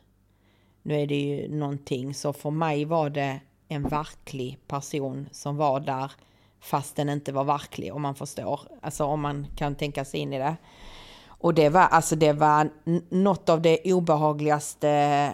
Nu 0.82 1.00
är 1.00 1.06
det 1.06 1.20
ju 1.20 1.48
någonting, 1.48 2.14
så 2.14 2.32
för 2.32 2.50
mig 2.50 2.84
var 2.84 3.10
det 3.10 3.40
en 3.68 3.82
verklig 3.82 4.58
person 4.66 5.28
som 5.32 5.56
var 5.56 5.80
där 5.80 6.12
fast 6.60 6.96
den 6.96 7.08
inte 7.08 7.32
var 7.32 7.44
verklig 7.44 7.94
om 7.94 8.02
man 8.02 8.14
förstår. 8.14 8.60
Alltså 8.82 9.04
om 9.04 9.20
man 9.20 9.46
kan 9.56 9.74
tänka 9.74 10.04
sig 10.04 10.20
in 10.20 10.32
i 10.32 10.38
det. 10.38 10.56
Och 11.26 11.54
det 11.54 11.68
var 11.68 11.80
alltså 11.80 12.16
det 12.16 12.32
var 12.32 12.70
något 13.10 13.48
av 13.48 13.62
det 13.62 13.92
obehagligaste 13.92 15.32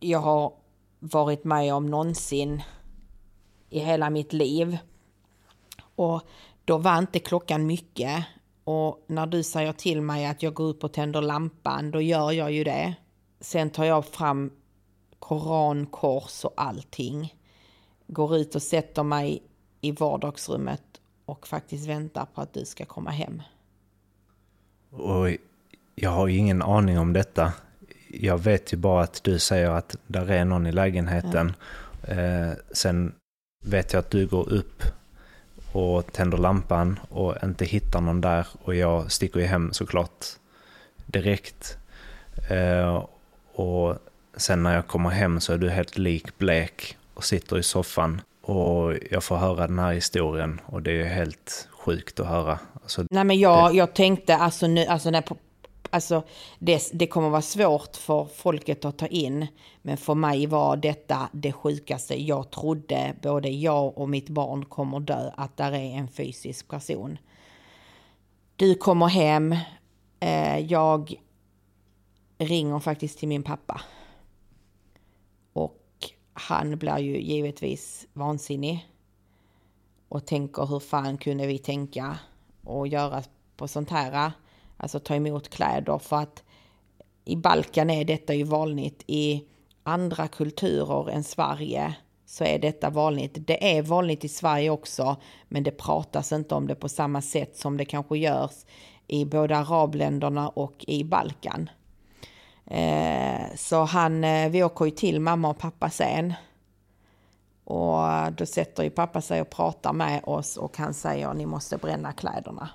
jag 0.00 0.18
har 0.18 0.52
varit 1.00 1.44
med 1.44 1.74
om 1.74 1.86
någonsin 1.86 2.62
i 3.68 3.78
hela 3.78 4.10
mitt 4.10 4.32
liv. 4.32 4.78
Och 5.94 6.22
då 6.64 6.78
var 6.78 6.98
inte 6.98 7.18
klockan 7.18 7.66
mycket. 7.66 8.24
Och 8.64 9.04
när 9.06 9.26
du 9.26 9.42
säger 9.42 9.72
till 9.72 10.00
mig 10.00 10.26
att 10.26 10.42
jag 10.42 10.54
går 10.54 10.64
upp 10.64 10.84
och 10.84 10.92
tänder 10.92 11.22
lampan, 11.22 11.90
då 11.90 12.00
gör 12.00 12.32
jag 12.32 12.52
ju 12.52 12.64
det. 12.64 12.94
Sen 13.40 13.70
tar 13.70 13.84
jag 13.84 14.04
fram 14.06 14.50
koran, 15.18 15.86
kors 15.86 16.44
och 16.44 16.52
allting. 16.56 17.34
Går 18.06 18.36
ut 18.36 18.54
och 18.54 18.62
sätter 18.62 19.02
mig 19.02 19.42
i 19.80 19.92
vardagsrummet 19.92 21.00
och 21.24 21.46
faktiskt 21.46 21.88
väntar 21.88 22.26
på 22.34 22.40
att 22.40 22.54
du 22.54 22.64
ska 22.64 22.84
komma 22.84 23.10
hem. 23.10 23.42
Och 24.90 25.28
jag 25.94 26.10
har 26.10 26.26
ju 26.26 26.36
ingen 26.36 26.62
aning 26.62 26.98
om 26.98 27.12
detta. 27.12 27.52
Jag 28.12 28.38
vet 28.38 28.72
ju 28.72 28.76
bara 28.76 29.02
att 29.02 29.24
du 29.24 29.38
säger 29.38 29.70
att 29.70 29.96
där 30.06 30.30
är 30.30 30.44
någon 30.44 30.66
i 30.66 30.72
lägenheten. 30.72 31.54
Eh, 32.02 32.50
sen 32.72 33.14
vet 33.64 33.92
jag 33.92 34.00
att 34.00 34.10
du 34.10 34.26
går 34.26 34.52
upp 34.52 34.82
och 35.72 36.12
tänder 36.12 36.38
lampan 36.38 37.00
och 37.08 37.34
inte 37.44 37.64
hittar 37.64 38.00
någon 38.00 38.20
där 38.20 38.46
och 38.62 38.74
jag 38.74 39.12
sticker 39.12 39.40
ju 39.40 39.46
hem 39.46 39.72
såklart 39.72 40.26
direkt. 41.06 41.76
Eh, 42.50 43.04
och 43.52 43.96
sen 44.36 44.62
när 44.62 44.74
jag 44.74 44.86
kommer 44.86 45.10
hem 45.10 45.40
så 45.40 45.52
är 45.52 45.58
du 45.58 45.70
helt 45.70 45.98
likblek 45.98 46.96
och 47.14 47.24
sitter 47.24 47.58
i 47.58 47.62
soffan 47.62 48.20
och 48.42 48.94
jag 49.10 49.24
får 49.24 49.36
höra 49.36 49.66
den 49.66 49.78
här 49.78 49.92
historien 49.92 50.60
och 50.66 50.82
det 50.82 51.02
är 51.02 51.04
helt 51.04 51.68
sjukt 51.70 52.20
att 52.20 52.26
höra. 52.26 52.58
Alltså, 52.82 53.04
Nej 53.10 53.24
men 53.24 53.38
jag, 53.38 53.72
det... 53.72 53.76
jag 53.76 53.94
tänkte 53.94 54.36
alltså 54.36 54.66
nu, 54.66 54.86
alltså 54.86 55.10
när 55.10 55.22
Alltså 55.90 56.22
det, 56.58 56.90
det 56.92 57.06
kommer 57.06 57.30
vara 57.30 57.42
svårt 57.42 57.96
för 57.96 58.24
folket 58.24 58.84
att 58.84 58.98
ta 58.98 59.06
in. 59.06 59.46
Men 59.82 59.96
för 59.96 60.14
mig 60.14 60.46
var 60.46 60.76
detta 60.76 61.28
det 61.32 61.52
sjukaste. 61.52 62.22
Jag 62.22 62.50
trodde 62.50 63.14
både 63.22 63.48
jag 63.48 63.98
och 63.98 64.08
mitt 64.08 64.28
barn 64.28 64.64
kommer 64.64 65.00
dö. 65.00 65.30
Att 65.36 65.56
där 65.56 65.72
är 65.72 65.96
en 65.96 66.08
fysisk 66.08 66.68
person. 66.68 67.18
Du 68.56 68.74
kommer 68.74 69.06
hem. 69.06 69.56
Eh, 70.20 70.58
jag 70.58 71.14
ringer 72.38 72.78
faktiskt 72.78 73.18
till 73.18 73.28
min 73.28 73.42
pappa. 73.42 73.80
Och 75.52 75.84
han 76.32 76.78
blir 76.78 76.98
ju 76.98 77.20
givetvis 77.20 78.06
vansinnig. 78.12 78.86
Och 80.08 80.26
tänker 80.26 80.66
hur 80.66 80.80
fan 80.80 81.18
kunde 81.18 81.46
vi 81.46 81.58
tänka 81.58 82.18
och 82.64 82.88
göra 82.88 83.22
på 83.56 83.68
sånt 83.68 83.90
här 83.90 84.32
alltså 84.80 85.00
ta 85.00 85.14
emot 85.14 85.48
kläder 85.48 85.98
för 85.98 86.16
att 86.16 86.42
i 87.24 87.36
Balkan 87.36 87.90
är 87.90 88.04
detta 88.04 88.34
ju 88.34 88.44
vanligt. 88.44 89.04
I 89.06 89.44
andra 89.82 90.28
kulturer 90.28 91.10
än 91.10 91.24
Sverige 91.24 91.94
så 92.26 92.44
är 92.44 92.58
detta 92.58 92.90
vanligt. 92.90 93.46
Det 93.46 93.78
är 93.78 93.82
vanligt 93.82 94.24
i 94.24 94.28
Sverige 94.28 94.70
också, 94.70 95.16
men 95.48 95.62
det 95.62 95.70
pratas 95.70 96.32
inte 96.32 96.54
om 96.54 96.66
det 96.66 96.74
på 96.74 96.88
samma 96.88 97.22
sätt 97.22 97.56
som 97.56 97.76
det 97.76 97.84
kanske 97.84 98.18
görs 98.18 98.64
i 99.06 99.24
både 99.24 99.56
arabländerna 99.56 100.48
och 100.48 100.84
i 100.88 101.04
Balkan. 101.04 101.70
Eh, 102.66 103.54
så 103.56 103.84
han, 103.84 104.24
eh, 104.24 104.50
vi 104.50 104.62
åker 104.62 104.84
ju 104.84 104.90
till 104.90 105.20
mamma 105.20 105.50
och 105.50 105.58
pappa 105.58 105.90
sen. 105.90 106.34
Och 107.64 108.32
då 108.32 108.46
sätter 108.46 108.82
ju 108.82 108.90
pappa 108.90 109.20
sig 109.20 109.40
och 109.40 109.50
pratar 109.50 109.92
med 109.92 110.20
oss 110.24 110.56
och 110.56 110.76
han 110.76 110.94
säger 110.94 111.34
ni 111.34 111.46
måste 111.46 111.78
bränna 111.78 112.12
kläderna. 112.12 112.68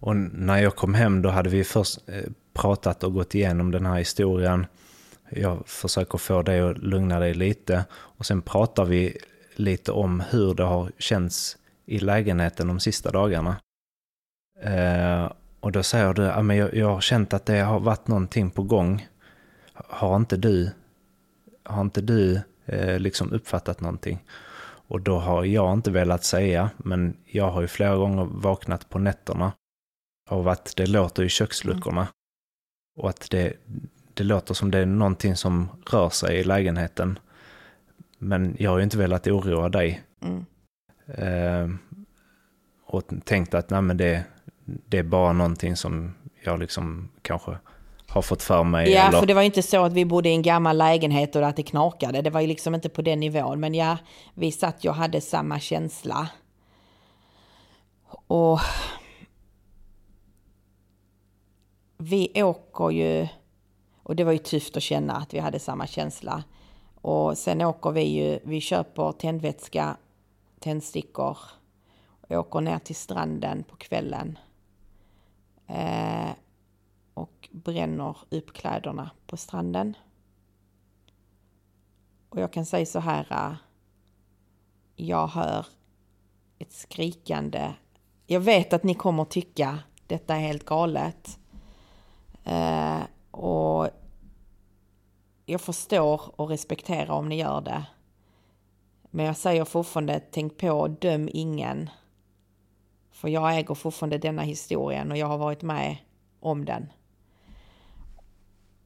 Och 0.00 0.16
när 0.16 0.58
jag 0.58 0.76
kom 0.76 0.94
hem 0.94 1.22
då 1.22 1.28
hade 1.28 1.50
vi 1.50 1.64
först 1.64 1.98
eh, 2.08 2.24
pratat 2.52 3.04
och 3.04 3.14
gått 3.14 3.34
igenom 3.34 3.70
den 3.70 3.86
här 3.86 3.98
historien. 3.98 4.66
Jag 5.30 5.68
försöker 5.68 6.18
få 6.18 6.42
dig 6.42 6.60
att 6.60 6.78
lugna 6.78 7.20
dig 7.20 7.34
lite. 7.34 7.84
Och 7.92 8.26
sen 8.26 8.42
pratar 8.42 8.84
vi 8.84 9.18
lite 9.54 9.92
om 9.92 10.22
hur 10.30 10.54
det 10.54 10.64
har 10.64 10.92
känts 10.98 11.56
i 11.86 11.98
lägenheten 11.98 12.68
de 12.68 12.80
sista 12.80 13.10
dagarna. 13.10 13.56
Eh, 14.62 15.32
och 15.60 15.72
då 15.72 15.82
säger 15.82 16.14
du, 16.14 16.22
ja, 16.22 16.42
men 16.42 16.56
jag, 16.56 16.74
jag 16.74 16.88
har 16.88 17.00
känt 17.00 17.34
att 17.34 17.46
det 17.46 17.58
har 17.58 17.80
varit 17.80 18.08
någonting 18.08 18.50
på 18.50 18.62
gång. 18.62 19.08
Har 19.74 20.16
inte 20.16 20.36
du, 20.36 20.70
har 21.64 21.80
inte 21.80 22.00
du 22.00 22.40
eh, 22.66 22.98
liksom 22.98 23.32
uppfattat 23.32 23.80
någonting? 23.80 24.24
Och 24.88 25.00
då 25.00 25.18
har 25.18 25.44
jag 25.44 25.72
inte 25.72 25.90
velat 25.90 26.24
säga, 26.24 26.70
men 26.76 27.16
jag 27.24 27.50
har 27.50 27.60
ju 27.60 27.68
flera 27.68 27.96
gånger 27.96 28.24
vaknat 28.24 28.88
på 28.88 28.98
nätterna 28.98 29.52
av 30.30 30.48
att 30.48 30.72
det 30.76 30.86
låter 30.86 31.22
i 31.22 31.28
köksluckorna. 31.28 32.00
Mm. 32.00 32.12
Och 32.96 33.10
att 33.10 33.30
det, 33.30 33.52
det 34.14 34.24
låter 34.24 34.54
som 34.54 34.70
det 34.70 34.78
är 34.78 34.86
någonting 34.86 35.36
som 35.36 35.68
rör 35.90 36.08
sig 36.08 36.36
i 36.36 36.44
lägenheten. 36.44 37.18
Men 38.18 38.56
jag 38.58 38.70
har 38.70 38.78
ju 38.78 38.84
inte 38.84 38.98
velat 38.98 39.26
oroa 39.26 39.68
dig. 39.68 40.02
Mm. 40.20 40.46
Eh, 41.06 41.76
och 42.86 43.02
tänkt 43.24 43.54
att 43.54 43.70
nej, 43.70 43.82
men 43.82 43.96
det, 43.96 44.24
det 44.64 44.98
är 44.98 45.02
bara 45.02 45.32
någonting 45.32 45.76
som 45.76 46.14
jag 46.44 46.58
liksom 46.58 47.08
kanske 47.22 47.58
har 48.06 48.22
fått 48.22 48.42
för 48.42 48.64
mig. 48.64 48.90
Ja, 48.90 49.08
eller... 49.08 49.18
för 49.18 49.26
det 49.26 49.34
var 49.34 49.42
ju 49.42 49.46
inte 49.46 49.62
så 49.62 49.84
att 49.84 49.92
vi 49.92 50.04
bodde 50.04 50.28
i 50.28 50.32
en 50.32 50.42
gammal 50.42 50.78
lägenhet 50.78 51.36
och 51.36 51.48
att 51.48 51.56
det 51.56 51.62
knakade. 51.62 52.22
Det 52.22 52.30
var 52.30 52.40
ju 52.40 52.46
liksom 52.46 52.74
inte 52.74 52.88
på 52.88 53.02
den 53.02 53.20
nivån. 53.20 53.60
Men 53.60 53.74
ja, 53.74 53.98
vi 54.34 54.52
satt 54.52 54.84
och 54.84 54.94
hade 54.94 55.20
samma 55.20 55.60
känsla. 55.60 56.28
Och 58.26 58.60
vi 62.00 62.42
åker 62.42 62.90
ju, 62.90 63.28
och 64.02 64.16
det 64.16 64.24
var 64.24 64.32
ju 64.32 64.38
tufft 64.38 64.76
att 64.76 64.82
känna 64.82 65.16
att 65.16 65.34
vi 65.34 65.38
hade 65.38 65.58
samma 65.58 65.86
känsla. 65.86 66.44
Och 66.94 67.38
sen 67.38 67.62
åker 67.62 67.90
vi 67.90 68.02
ju, 68.02 68.38
vi 68.44 68.60
köper 68.60 69.12
tändvätska, 69.12 69.96
tändstickor, 70.58 71.38
och 72.20 72.30
åker 72.30 72.60
ner 72.60 72.78
till 72.78 72.96
stranden 72.96 73.62
på 73.62 73.76
kvällen. 73.76 74.38
Eh, 75.66 76.30
och 77.14 77.48
bränner 77.50 78.16
upp 78.30 78.52
kläderna 78.52 79.10
på 79.26 79.36
stranden. 79.36 79.96
Och 82.28 82.40
jag 82.40 82.52
kan 82.52 82.66
säga 82.66 82.86
så 82.86 83.00
här, 83.00 83.26
eh, 83.30 83.56
jag 84.96 85.26
hör 85.26 85.66
ett 86.58 86.72
skrikande. 86.72 87.72
Jag 88.26 88.40
vet 88.40 88.72
att 88.72 88.84
ni 88.84 88.94
kommer 88.94 89.24
tycka 89.24 89.78
detta 90.06 90.36
är 90.36 90.40
helt 90.40 90.64
galet. 90.64 91.39
Eh, 92.44 93.00
och 93.30 93.88
jag 95.46 95.60
förstår 95.60 96.40
och 96.40 96.48
respekterar 96.48 97.10
om 97.10 97.28
ni 97.28 97.36
gör 97.36 97.60
det. 97.60 97.86
Men 99.10 99.26
jag 99.26 99.36
säger 99.36 99.64
fortfarande, 99.64 100.20
tänk 100.30 100.56
på, 100.56 100.88
döm 100.88 101.28
ingen. 101.32 101.90
För 103.10 103.28
jag 103.28 103.58
äger 103.58 103.74
fortfarande 103.74 104.18
denna 104.18 104.42
historien 104.42 105.10
och 105.10 105.16
jag 105.16 105.26
har 105.26 105.38
varit 105.38 105.62
med 105.62 105.96
om 106.40 106.64
den. 106.64 106.92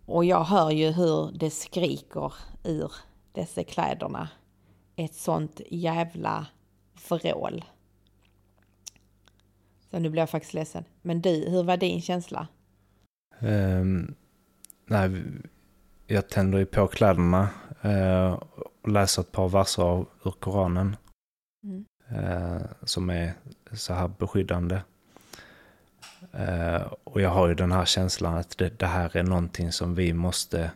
Och 0.07 0.25
jag 0.25 0.45
hör 0.45 0.71
ju 0.71 0.91
hur 0.91 1.33
det 1.33 1.51
skriker 1.51 2.35
ur 2.65 2.93
dessa 3.33 3.65
kläderna. 3.65 4.29
Ett 4.97 5.15
sånt 5.15 5.61
jävla 5.71 6.47
vrål. 7.09 7.65
Så 9.91 9.99
nu 9.99 10.11
blir 10.11 10.23
jag 10.23 10.31
faktiskt 10.31 10.55
ledsen. 10.55 10.85
Men 11.03 11.23
du, 11.23 11.31
hur 11.31 11.63
var 11.63 11.77
din 11.77 12.03
känsla? 12.03 12.49
Um, 13.45 14.15
nej, 14.87 15.23
jag 16.07 16.29
tänder 16.29 16.59
ju 16.59 16.67
på 16.67 16.87
kläderna 16.87 17.49
uh, 17.85 18.33
och 18.33 18.89
läser 18.89 19.23
ett 19.23 19.33
par 19.33 19.49
verser 19.49 20.07
ur 20.25 20.31
Koranen. 20.31 20.97
Mm. 21.65 21.85
Uh, 22.13 22.63
som 22.83 23.11
är 23.11 23.33
så 23.73 23.93
här 23.93 24.09
beskyddande. 24.09 24.81
Uh, 26.35 26.93
och 27.05 27.21
jag 27.21 27.31
har 27.31 27.49
ju 27.49 27.55
den 27.55 27.73
här 27.73 27.85
känslan 27.85 28.35
att 28.35 28.59
det, 28.59 28.79
det 28.79 28.87
här 28.87 29.17
är 29.17 29.23
någonting 29.23 29.73
som 29.73 29.95
vi 29.95 30.13
måste 30.13 30.71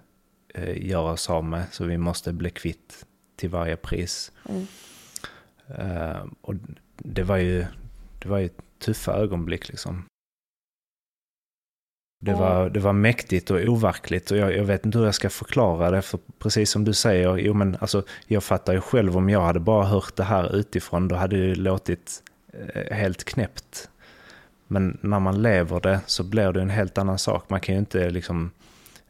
uh, 0.59 0.87
göra 0.87 1.13
oss 1.13 1.31
av 1.31 1.45
med. 1.45 1.65
Så 1.71 1.85
vi 1.85 1.99
måste 1.99 2.33
bli 2.33 2.51
kvitt 2.51 3.07
till 3.37 3.51
varje 3.51 3.77
pris. 3.77 4.33
Mm. 4.49 4.67
Uh, 5.79 6.27
och 6.41 6.55
det 6.97 7.23
var 7.23 7.37
ju, 7.37 7.67
det 8.19 8.29
var 8.29 8.39
ju 8.39 8.51
tuffa 8.79 9.13
ögonblick 9.13 9.69
liksom. 9.69 10.08
Det 12.21 12.35
var, 12.35 12.71
det 12.71 12.81
var 12.81 12.93
mäktigt 12.93 13.51
och 13.51 13.61
overkligt 13.61 14.31
och 14.31 14.37
jag, 14.37 14.57
jag, 14.57 14.65
vet 14.65 14.87
inte 14.87 14.99
hur 14.99 15.05
jag 15.05 15.15
ska 15.15 15.31
förklara 15.31 15.91
det. 15.91 16.03
För 16.03 16.21
precis 16.39 16.71
som 16.71 16.85
du 16.85 16.95
säger, 16.95 17.37
jo 17.37 17.55
men 17.55 17.77
alltså, 17.81 18.03
jag 18.27 18.45
fattar 18.45 18.73
ju 18.73 18.81
själv 18.81 19.17
om 19.17 19.29
jag 19.29 19.41
hade 19.41 19.61
bara 19.61 19.85
hört 19.85 20.17
det 20.17 20.25
här 20.25 20.57
utifrån, 20.57 21.09
då 21.09 21.17
hade 21.17 21.47
det 21.47 21.55
låtit 21.55 22.23
eh, 22.53 22.97
helt 22.97 23.25
knäppt. 23.25 23.91
Men 24.67 24.99
när 25.03 25.21
man 25.21 25.43
lever 25.43 25.81
det 25.81 26.01
så 26.07 26.25
blir 26.25 26.53
det 26.53 26.63
en 26.63 26.71
helt 26.71 26.99
annan 26.99 27.19
sak. 27.19 27.51
Man 27.51 27.61
kan 27.61 27.75
ju 27.75 27.79
inte 27.79 28.11
liksom 28.11 28.51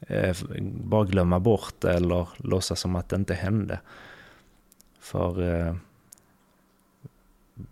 eh, 0.00 0.36
bara 0.62 1.04
glömma 1.04 1.40
bort 1.40 1.74
det 1.78 1.92
eller 1.92 2.28
låtsas 2.36 2.80
som 2.80 2.96
att 2.96 3.08
det 3.08 3.16
inte 3.16 3.34
hände. 3.34 3.80
För 5.00 5.42
eh, 5.42 5.74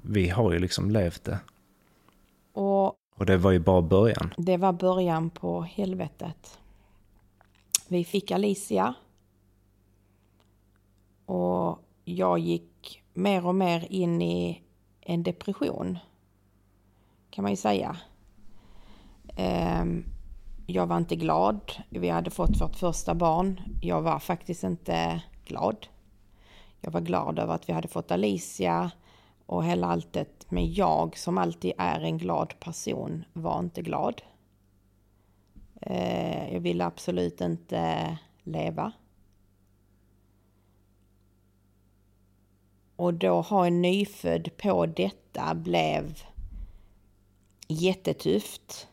vi 0.03 0.29
har 0.29 0.53
ju 0.53 0.59
liksom 0.59 0.91
levt 0.91 1.25
det. 1.25 1.39
Och, 2.53 2.95
och 3.17 3.27
det 3.27 3.37
var 3.37 3.51
ju 3.51 3.59
bara 3.59 3.83
början. 3.83 4.35
Det 4.37 4.57
var 4.57 4.73
början 4.73 5.31
på 5.31 5.63
helvetet. 5.63 6.59
Vi 7.89 8.05
fick 8.05 8.31
Alicia. 8.31 8.95
Och 11.27 11.79
jag 12.05 12.39
gick 12.39 13.03
mer 13.15 13.47
och 13.47 13.55
mer 13.55 13.87
in 13.93 14.23
i 14.23 14.63
en 15.01 15.23
depression. 15.23 15.99
Kan 17.31 17.43
man 17.43 17.53
ju 17.53 17.57
säga. 17.57 17.97
Ehm, 19.37 20.05
jag 20.67 20.87
var 20.87 20.97
inte 20.97 21.17
glad. 21.17 21.73
Vi 21.89 22.09
hade 22.09 22.31
fått 22.31 22.61
vårt 22.61 22.77
första 22.77 23.15
barn. 23.15 23.61
Jag 23.83 24.03
var 24.03 24.19
faktiskt 24.19 24.65
inte 24.65 25.23
glad. 25.45 25.87
Jag 26.81 26.91
var 26.91 27.01
glad 27.01 27.39
över 27.39 27.55
att 27.55 27.69
vi 27.69 27.73
hade 27.73 27.89
fått 27.89 28.11
Alicia 28.11 28.91
och 29.47 29.65
hela 29.65 29.87
alltet. 29.87 30.47
Men 30.49 30.75
jag 30.75 31.19
som 31.19 31.39
alltid 31.39 31.73
är 31.79 32.01
en 32.01 32.19
glad 32.19 32.61
person 32.61 33.25
var 33.33 33.59
inte 33.59 33.83
glad. 33.83 34.23
Eh, 35.81 36.53
jag 36.53 36.61
ville 36.61 36.85
absolut 36.85 37.41
inte 37.41 38.19
leva. 38.43 38.93
Och 42.97 43.15
då 43.15 43.41
ha 43.41 43.67
en 43.67 43.83
nyfödd 43.83 44.57
på 44.57 44.87
detta 44.87 45.55
blev 45.55 46.23
jättetufft. 47.69 48.89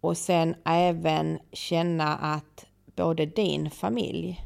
Och 0.00 0.16
sen 0.16 0.54
även 0.64 1.38
känna 1.52 2.16
att 2.16 2.66
både 2.96 3.26
din 3.26 3.70
familj 3.70 4.44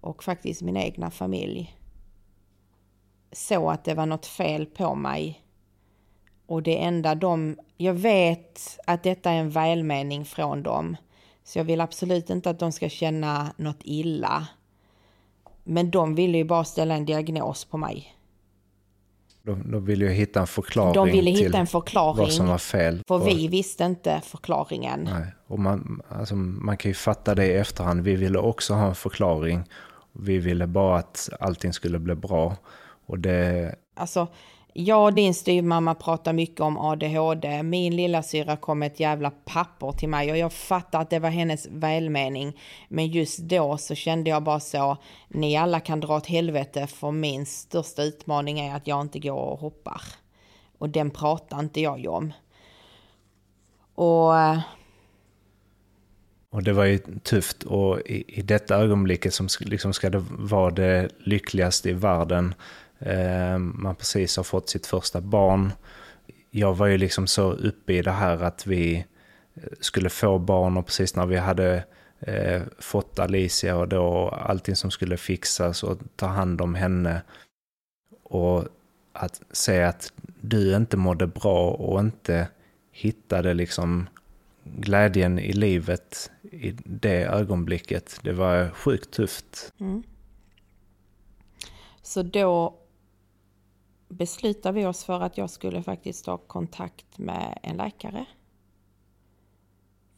och 0.00 0.24
faktiskt 0.24 0.62
min 0.62 0.76
egna 0.76 1.10
familj 1.10 1.75
så 3.32 3.70
att 3.70 3.84
det 3.84 3.94
var 3.94 4.06
något 4.06 4.26
fel 4.26 4.66
på 4.66 4.94
mig. 4.94 5.42
Och 6.46 6.62
det 6.62 6.82
enda 6.82 7.14
de... 7.14 7.58
Jag 7.76 7.94
vet 7.94 8.78
att 8.86 9.02
detta 9.02 9.30
är 9.30 9.36
en 9.36 9.50
välmening 9.50 10.24
från 10.24 10.62
dem. 10.62 10.96
Så 11.44 11.58
jag 11.58 11.64
vill 11.64 11.80
absolut 11.80 12.30
inte 12.30 12.50
att 12.50 12.58
de 12.58 12.72
ska 12.72 12.88
känna 12.88 13.52
något 13.56 13.80
illa. 13.84 14.46
Men 15.64 15.90
de 15.90 16.14
ville 16.14 16.38
ju 16.38 16.44
bara 16.44 16.64
ställa 16.64 16.94
en 16.94 17.06
diagnos 17.06 17.64
på 17.64 17.78
mig. 17.78 18.16
De, 19.42 19.70
de 19.70 19.84
ville 19.84 20.04
ju 20.04 20.10
hitta 20.10 20.40
en 20.40 20.46
förklaring 20.46 20.92
de 20.92 21.10
ville 21.10 21.30
hitta 21.30 21.58
en 21.58 21.66
förklaring, 21.66 22.18
vad 22.18 22.32
som 22.32 22.48
var 22.48 22.58
fel. 22.58 23.02
För 23.08 23.14
och, 23.14 23.28
vi 23.28 23.48
visste 23.48 23.84
inte 23.84 24.20
förklaringen. 24.24 25.08
Nej, 25.12 25.26
och 25.46 25.58
man, 25.58 26.02
alltså, 26.08 26.36
man 26.36 26.76
kan 26.76 26.90
ju 26.90 26.94
fatta 26.94 27.34
det 27.34 27.46
i 27.46 27.52
efterhand. 27.52 28.00
Vi 28.00 28.16
ville 28.16 28.38
också 28.38 28.74
ha 28.74 28.88
en 28.88 28.94
förklaring. 28.94 29.64
Vi 30.12 30.38
ville 30.38 30.66
bara 30.66 30.98
att 30.98 31.28
allting 31.40 31.72
skulle 31.72 31.98
bli 31.98 32.14
bra. 32.14 32.56
Och 33.06 33.18
det... 33.18 33.74
Alltså, 33.94 34.28
jag 34.78 35.04
och 35.04 35.14
din 35.14 35.34
styvmamma 35.34 35.94
pratar 35.94 36.32
mycket 36.32 36.60
om 36.60 36.78
ADHD. 36.78 37.62
Min 37.62 37.96
lilla 37.96 38.22
syra 38.22 38.56
kom 38.56 38.82
ett 38.82 39.00
jävla 39.00 39.30
papper 39.30 39.92
till 39.92 40.08
mig 40.08 40.30
och 40.30 40.38
jag 40.38 40.52
fattar 40.52 41.00
att 41.00 41.10
det 41.10 41.18
var 41.18 41.30
hennes 41.30 41.66
välmening. 41.70 42.60
Men 42.88 43.06
just 43.06 43.38
då 43.38 43.78
så 43.78 43.94
kände 43.94 44.30
jag 44.30 44.42
bara 44.42 44.60
så, 44.60 44.96
ni 45.28 45.56
alla 45.56 45.80
kan 45.80 46.00
dra 46.00 46.16
åt 46.16 46.26
helvete 46.26 46.86
för 46.86 47.10
min 47.10 47.46
största 47.46 48.02
utmaning 48.02 48.60
är 48.60 48.76
att 48.76 48.86
jag 48.86 49.00
inte 49.00 49.18
går 49.18 49.36
och 49.36 49.58
hoppar. 49.58 50.02
Och 50.78 50.88
den 50.88 51.10
pratar 51.10 51.60
inte 51.60 51.80
jag 51.80 52.00
ju 52.00 52.08
om. 52.08 52.32
Och... 53.94 54.38
Eh, 54.38 54.58
och 56.50 56.62
det 56.62 56.72
var 56.72 56.84
ju 56.84 56.98
tufft 57.22 57.62
och 57.62 58.00
i, 58.00 58.38
i 58.38 58.42
detta 58.42 58.76
ögonblicket 58.76 59.34
som 59.34 59.48
liksom 59.60 59.92
ska 59.92 60.10
det 60.10 60.24
vara 60.30 60.70
det 60.70 61.08
lyckligaste 61.18 61.90
i 61.90 61.92
världen 61.92 62.54
Eh, 62.98 63.58
man 63.58 63.96
precis 63.96 64.36
har 64.36 64.44
fått 64.44 64.68
sitt 64.68 64.86
första 64.86 65.20
barn. 65.20 65.72
Jag 66.50 66.74
var 66.74 66.86
ju 66.86 66.98
liksom 66.98 67.26
så 67.26 67.52
uppe 67.52 67.92
i 67.92 68.02
det 68.02 68.10
här 68.10 68.42
att 68.42 68.66
vi 68.66 69.04
eh, 69.54 69.62
skulle 69.80 70.10
få 70.10 70.38
barn 70.38 70.76
och 70.76 70.86
precis 70.86 71.16
när 71.16 71.26
vi 71.26 71.36
hade 71.36 71.84
eh, 72.20 72.62
fått 72.78 73.18
Alicia 73.18 73.76
och 73.76 73.88
då 73.88 74.28
allting 74.28 74.76
som 74.76 74.90
skulle 74.90 75.16
fixas 75.16 75.82
och 75.82 75.98
ta 76.16 76.26
hand 76.26 76.60
om 76.60 76.74
henne. 76.74 77.22
Och 78.22 78.64
att 79.12 79.42
säga 79.50 79.88
att 79.88 80.12
du 80.40 80.76
inte 80.76 80.96
mådde 80.96 81.26
bra 81.26 81.70
och 81.70 82.00
inte 82.00 82.48
hittade 82.92 83.54
liksom 83.54 84.08
glädjen 84.64 85.38
i 85.38 85.52
livet 85.52 86.30
i 86.42 86.74
det 86.84 87.24
ögonblicket. 87.24 88.20
Det 88.22 88.32
var 88.32 88.70
sjukt 88.70 89.10
tufft. 89.10 89.72
Mm. 89.80 90.02
Så 92.02 92.22
då 92.22 92.74
beslutade 94.08 94.80
vi 94.80 94.86
oss 94.86 95.04
för 95.04 95.20
att 95.20 95.38
jag 95.38 95.50
skulle 95.50 95.82
faktiskt 95.82 96.24
ta 96.24 96.36
kontakt 96.36 97.18
med 97.18 97.58
en 97.62 97.76
läkare. 97.76 98.26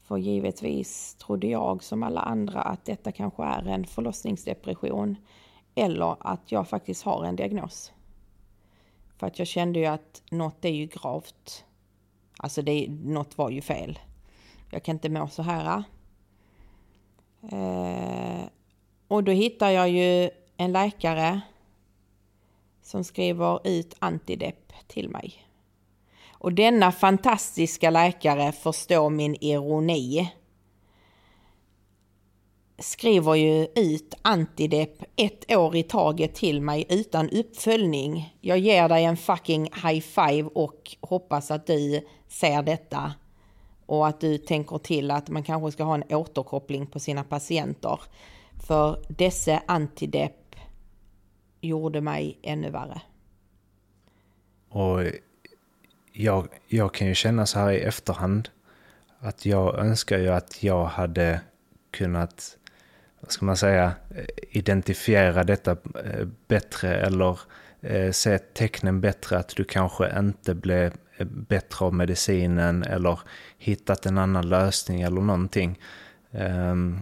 För 0.08 0.16
givetvis 0.16 1.14
trodde 1.14 1.46
jag 1.46 1.82
som 1.82 2.02
alla 2.02 2.20
andra 2.20 2.62
att 2.62 2.84
detta 2.84 3.12
kanske 3.12 3.44
är 3.44 3.66
en 3.66 3.86
förlossningsdepression 3.86 5.16
eller 5.74 6.16
att 6.20 6.52
jag 6.52 6.68
faktiskt 6.68 7.02
har 7.02 7.24
en 7.24 7.36
diagnos. 7.36 7.92
För 9.16 9.26
att 9.26 9.38
jag 9.38 9.48
kände 9.48 9.78
ju 9.78 9.86
att 9.86 10.22
något 10.30 10.64
är 10.64 10.68
ju 10.68 10.86
gravt. 10.86 11.64
Alltså 12.36 12.62
det, 12.62 12.86
något 12.88 13.38
var 13.38 13.50
ju 13.50 13.60
fel. 13.60 13.98
Jag 14.70 14.82
kan 14.82 14.96
inte 14.96 15.08
må 15.08 15.28
så 15.28 15.42
här. 15.42 15.82
Eh, 17.42 18.48
och 19.08 19.24
då 19.24 19.32
hittar 19.32 19.70
jag 19.70 19.88
ju 19.88 20.30
en 20.56 20.72
läkare 20.72 21.40
som 22.88 23.04
skriver 23.04 23.68
ut 23.68 23.94
antidepp 23.98 24.72
till 24.86 25.08
mig. 25.08 25.46
Och 26.30 26.52
denna 26.52 26.92
fantastiska 26.92 27.90
läkare 27.90 28.52
förstår 28.52 29.10
min 29.10 29.36
ironi. 29.40 30.32
skriver 32.78 33.34
ju 33.34 33.66
ut 33.74 34.14
antidepp 34.22 35.02
ett 35.16 35.52
år 35.52 35.76
i 35.76 35.82
taget 35.82 36.34
till 36.34 36.62
mig 36.62 36.86
utan 36.88 37.30
uppföljning. 37.30 38.34
Jag 38.40 38.58
ger 38.58 38.88
dig 38.88 39.04
en 39.04 39.16
fucking 39.16 39.64
high 39.64 40.00
five 40.00 40.50
och 40.54 40.96
hoppas 41.00 41.50
att 41.50 41.66
du 41.66 42.06
ser 42.28 42.62
detta 42.62 43.12
och 43.86 44.06
att 44.06 44.20
du 44.20 44.38
tänker 44.38 44.78
till 44.78 45.10
att 45.10 45.28
man 45.28 45.42
kanske 45.42 45.72
ska 45.72 45.84
ha 45.84 45.94
en 45.94 46.16
återkoppling 46.16 46.86
på 46.86 47.00
sina 47.00 47.24
patienter. 47.24 48.00
För 48.66 49.04
dessa 49.08 49.62
antidepp 49.66 50.37
gjorde 51.60 52.00
mig 52.00 52.38
ännu 52.42 52.70
värre. 52.70 53.02
Och 54.68 55.00
jag, 56.12 56.48
jag 56.66 56.94
kan 56.94 57.08
ju 57.08 57.14
känna 57.14 57.46
så 57.46 57.58
här 57.58 57.70
i 57.70 57.80
efterhand 57.80 58.48
att 59.20 59.46
jag 59.46 59.78
önskar 59.78 60.18
ju 60.18 60.28
att 60.28 60.62
jag 60.62 60.84
hade 60.84 61.40
kunnat, 61.90 62.56
vad 63.20 63.32
ska 63.32 63.46
man 63.46 63.56
säga, 63.56 63.92
identifiera 64.50 65.44
detta 65.44 65.70
eh, 66.04 66.26
bättre 66.48 66.96
eller 66.96 67.38
eh, 67.80 68.12
se 68.12 68.38
tecknen 68.38 69.00
bättre 69.00 69.38
att 69.38 69.56
du 69.56 69.64
kanske 69.64 70.18
inte 70.18 70.54
blev 70.54 70.92
bättre 71.24 71.84
av 71.84 71.94
medicinen 71.94 72.82
eller 72.82 73.20
hittat 73.58 74.06
en 74.06 74.18
annan 74.18 74.48
lösning 74.48 75.02
eller 75.02 75.20
någonting. 75.20 75.78
Ehm, 76.32 77.00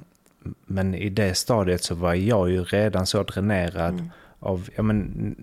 men 0.66 0.94
i 0.94 1.08
det 1.08 1.34
stadiet 1.34 1.84
så 1.84 1.94
var 1.94 2.14
jag 2.14 2.50
ju 2.50 2.64
redan 2.64 3.06
så 3.06 3.22
dränerad 3.22 3.94
mm. 3.94 4.10
Av, 4.46 4.68
ja 4.76 4.82
men 4.82 5.34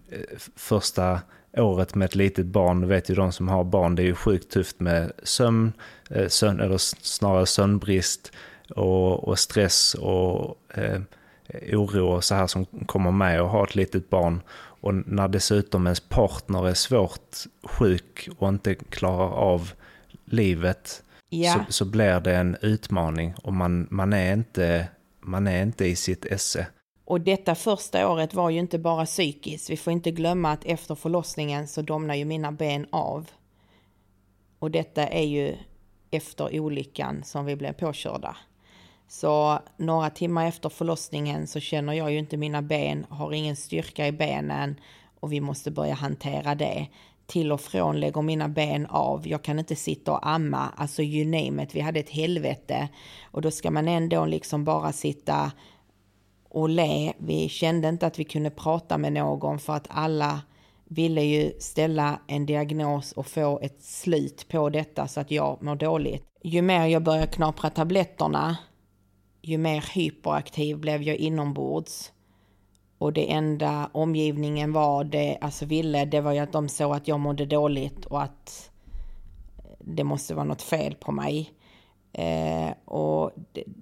första 0.55 1.19
året 1.57 1.95
med 1.95 2.05
ett 2.05 2.15
litet 2.15 2.45
barn, 2.45 2.87
vet 2.87 3.09
ju 3.09 3.15
de 3.15 3.31
som 3.31 3.47
har 3.47 3.63
barn, 3.63 3.95
det 3.95 4.01
är 4.01 4.05
ju 4.05 4.15
sjukt 4.15 4.51
tufft 4.51 4.79
med 4.79 5.11
sömn, 5.23 5.73
eh, 6.09 6.27
sömn 6.27 6.59
eller 6.59 6.77
snarare 6.77 7.45
sömnbrist 7.45 8.31
och, 8.69 9.27
och 9.27 9.39
stress 9.39 9.93
och 9.93 10.57
eh, 10.73 11.01
oro 11.71 12.07
och 12.07 12.23
så 12.23 12.35
här 12.35 12.47
som 12.47 12.65
kommer 12.65 13.11
med 13.11 13.41
att 13.41 13.51
ha 13.51 13.63
ett 13.63 13.75
litet 13.75 14.09
barn. 14.09 14.41
Och 14.55 14.93
när 14.93 15.27
dessutom 15.27 15.87
ens 15.87 15.99
partner 15.99 16.67
är 16.67 16.73
svårt 16.73 17.37
sjuk 17.63 18.29
och 18.37 18.49
inte 18.49 18.75
klarar 18.75 19.29
av 19.29 19.71
livet 20.25 21.03
ja. 21.29 21.53
så, 21.53 21.73
så 21.73 21.85
blir 21.85 22.19
det 22.19 22.35
en 22.35 22.57
utmaning 22.61 23.33
och 23.43 23.53
man, 23.53 23.87
man, 23.91 24.13
är 24.13 24.33
inte, 24.33 24.87
man 25.19 25.47
är 25.47 25.63
inte 25.63 25.85
i 25.85 25.95
sitt 25.95 26.25
esse. 26.25 26.67
Och 27.13 27.21
detta 27.21 27.55
första 27.55 28.09
året 28.09 28.33
var 28.33 28.49
ju 28.49 28.59
inte 28.59 28.79
bara 28.79 29.05
psykiskt. 29.05 29.69
Vi 29.69 29.77
får 29.77 29.93
inte 29.93 30.11
glömma 30.11 30.51
att 30.51 30.65
efter 30.65 30.95
förlossningen 30.95 31.67
så 31.67 31.81
domnar 31.81 32.15
ju 32.15 32.25
mina 32.25 32.51
ben 32.51 32.87
av. 32.89 33.29
Och 34.59 34.71
detta 34.71 35.07
är 35.07 35.25
ju 35.25 35.55
efter 36.11 36.59
olyckan 36.59 37.23
som 37.23 37.45
vi 37.45 37.55
blev 37.55 37.73
påkörda. 37.73 38.37
Så 39.07 39.59
några 39.77 40.09
timmar 40.09 40.47
efter 40.47 40.69
förlossningen 40.69 41.47
så 41.47 41.59
känner 41.59 41.93
jag 41.93 42.11
ju 42.11 42.19
inte 42.19 42.37
mina 42.37 42.61
ben, 42.61 43.05
har 43.09 43.33
ingen 43.33 43.55
styrka 43.55 44.07
i 44.07 44.11
benen 44.11 44.75
och 45.19 45.33
vi 45.33 45.41
måste 45.41 45.71
börja 45.71 45.93
hantera 45.93 46.55
det. 46.55 46.87
Till 47.25 47.51
och 47.51 47.61
från 47.61 47.99
lägger 47.99 48.21
mina 48.21 48.49
ben 48.49 48.85
av, 48.85 49.27
jag 49.27 49.43
kan 49.43 49.59
inte 49.59 49.75
sitta 49.75 50.11
och 50.11 50.27
amma, 50.27 50.73
alltså 50.77 51.01
you 51.01 51.25
name 51.25 51.63
it, 51.63 51.75
vi 51.75 51.79
hade 51.79 51.99
ett 51.99 52.09
helvete. 52.09 52.89
Och 53.31 53.41
då 53.41 53.51
ska 53.51 53.71
man 53.71 53.87
ändå 53.87 54.25
liksom 54.25 54.63
bara 54.63 54.91
sitta 54.91 55.51
och 56.53 56.69
le. 56.69 57.13
Vi 57.17 57.49
kände 57.49 57.89
inte 57.89 58.07
att 58.07 58.19
vi 58.19 58.23
kunde 58.23 58.49
prata 58.49 58.97
med 58.97 59.13
någon 59.13 59.59
för 59.59 59.73
att 59.73 59.87
alla 59.89 60.41
ville 60.85 61.21
ju 61.21 61.53
ställa 61.59 62.19
en 62.27 62.45
diagnos 62.45 63.11
och 63.11 63.27
få 63.27 63.59
ett 63.59 63.83
slut 63.83 64.47
på 64.49 64.69
detta 64.69 65.07
så 65.07 65.19
att 65.19 65.31
jag 65.31 65.63
mår 65.63 65.75
dåligt. 65.75 66.23
Ju 66.43 66.61
mer 66.61 66.85
jag 66.85 67.03
börjar 67.03 67.25
knapra 67.25 67.69
tabletterna 67.69 68.57
ju 69.43 69.57
mer 69.57 69.95
hyperaktiv 69.95 70.77
blev 70.77 71.01
jag 71.01 71.15
inombords. 71.15 72.11
Och 72.97 73.13
det 73.13 73.31
enda 73.31 73.89
omgivningen 73.93 74.73
var 74.73 75.03
det, 75.03 75.37
alltså 75.41 75.65
ville, 75.65 76.05
det 76.05 76.21
var 76.21 76.31
ju 76.31 76.39
att 76.39 76.51
de 76.51 76.69
såg 76.69 76.95
att 76.95 77.07
jag 77.07 77.19
mådde 77.19 77.45
dåligt 77.45 78.05
och 78.05 78.21
att 78.21 78.71
eh, 79.57 79.63
det 79.79 80.03
måste 80.03 80.35
vara 80.35 80.45
något 80.45 80.61
fel 80.61 80.95
på 80.95 81.11
mig. 81.11 81.53
Eh, 82.13 82.69
och 82.85 83.31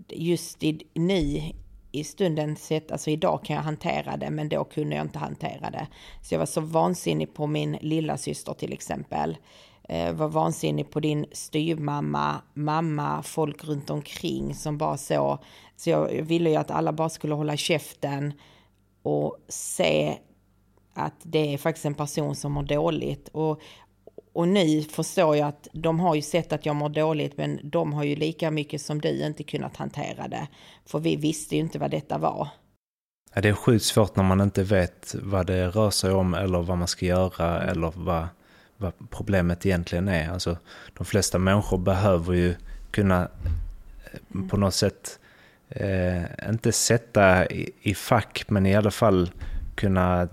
just 0.09 0.63
i, 0.63 0.81
nu 0.93 1.41
i 1.91 2.03
stunden 2.03 2.55
sett, 2.55 2.91
alltså 2.91 3.09
idag 3.09 3.43
kan 3.43 3.55
jag 3.55 3.63
hantera 3.63 4.17
det, 4.17 4.29
men 4.29 4.49
då 4.49 4.63
kunde 4.63 4.95
jag 4.95 5.05
inte 5.05 5.19
hantera 5.19 5.69
det. 5.69 5.87
Så 6.21 6.33
jag 6.33 6.39
var 6.39 6.45
så 6.45 6.61
vansinnig 6.61 7.33
på 7.33 7.47
min 7.47 7.77
lilla 7.81 8.17
syster 8.17 8.53
till 8.53 8.73
exempel 8.73 9.37
eh, 9.89 10.13
var 10.13 10.27
vansinnig 10.27 10.89
på 10.91 10.99
din 10.99 11.25
styvmamma, 11.31 12.41
mamma, 12.53 13.23
folk 13.23 13.63
runt 13.63 13.89
omkring 13.89 14.55
som 14.55 14.77
bara 14.77 14.97
så. 14.97 15.39
Så 15.75 15.89
jag 15.89 16.07
ville 16.07 16.49
ju 16.49 16.55
att 16.55 16.71
alla 16.71 16.93
bara 16.93 17.09
skulle 17.09 17.33
hålla 17.33 17.57
käften 17.57 18.33
och 19.03 19.37
se 19.47 20.17
att 20.93 21.15
det 21.23 21.53
är 21.53 21.57
faktiskt 21.57 21.85
en 21.85 21.93
person 21.93 22.35
som 22.35 22.51
mår 22.51 22.63
dåligt. 22.63 23.27
Och, 23.27 23.61
och 24.33 24.47
nu 24.47 24.81
förstår 24.81 25.37
jag 25.37 25.47
att 25.47 25.67
de 25.73 25.99
har 25.99 26.15
ju 26.15 26.21
sett 26.21 26.53
att 26.53 26.65
jag 26.65 26.75
mår 26.75 26.89
dåligt 26.89 27.37
men 27.37 27.59
de 27.63 27.93
har 27.93 28.03
ju 28.03 28.15
lika 28.15 28.51
mycket 28.51 28.81
som 28.81 29.01
du 29.01 29.25
inte 29.25 29.43
kunnat 29.43 29.77
hantera 29.77 30.27
det. 30.27 30.47
För 30.85 30.99
vi 30.99 31.15
visste 31.15 31.55
ju 31.55 31.61
inte 31.61 31.79
vad 31.79 31.91
detta 31.91 32.17
var. 32.17 32.47
Ja, 33.33 33.41
det 33.41 33.49
är 33.49 33.53
sjukt 33.53 33.85
svårt 33.85 34.15
när 34.15 34.23
man 34.23 34.41
inte 34.41 34.63
vet 34.63 35.15
vad 35.21 35.47
det 35.47 35.67
rör 35.67 35.89
sig 35.89 36.11
om 36.11 36.33
eller 36.33 36.61
vad 36.61 36.77
man 36.77 36.87
ska 36.87 37.05
göra 37.05 37.61
eller 37.63 37.93
vad, 37.95 38.27
vad 38.77 38.93
problemet 39.09 39.65
egentligen 39.65 40.07
är. 40.07 40.29
Alltså, 40.29 40.57
de 40.97 41.05
flesta 41.05 41.37
människor 41.37 41.77
behöver 41.77 42.33
ju 42.33 42.55
kunna 42.91 43.21
eh, 43.21 44.47
på 44.49 44.57
något 44.57 44.73
sätt, 44.73 45.19
eh, 45.69 46.49
inte 46.49 46.71
sätta 46.71 47.47
i, 47.47 47.71
i, 47.81 47.95
fack, 47.95 48.43
men 48.47 48.65
i 48.65 48.75
alla 48.75 48.91
fall 48.91 49.31
kunna, 49.75 50.21
eh, 50.21 50.27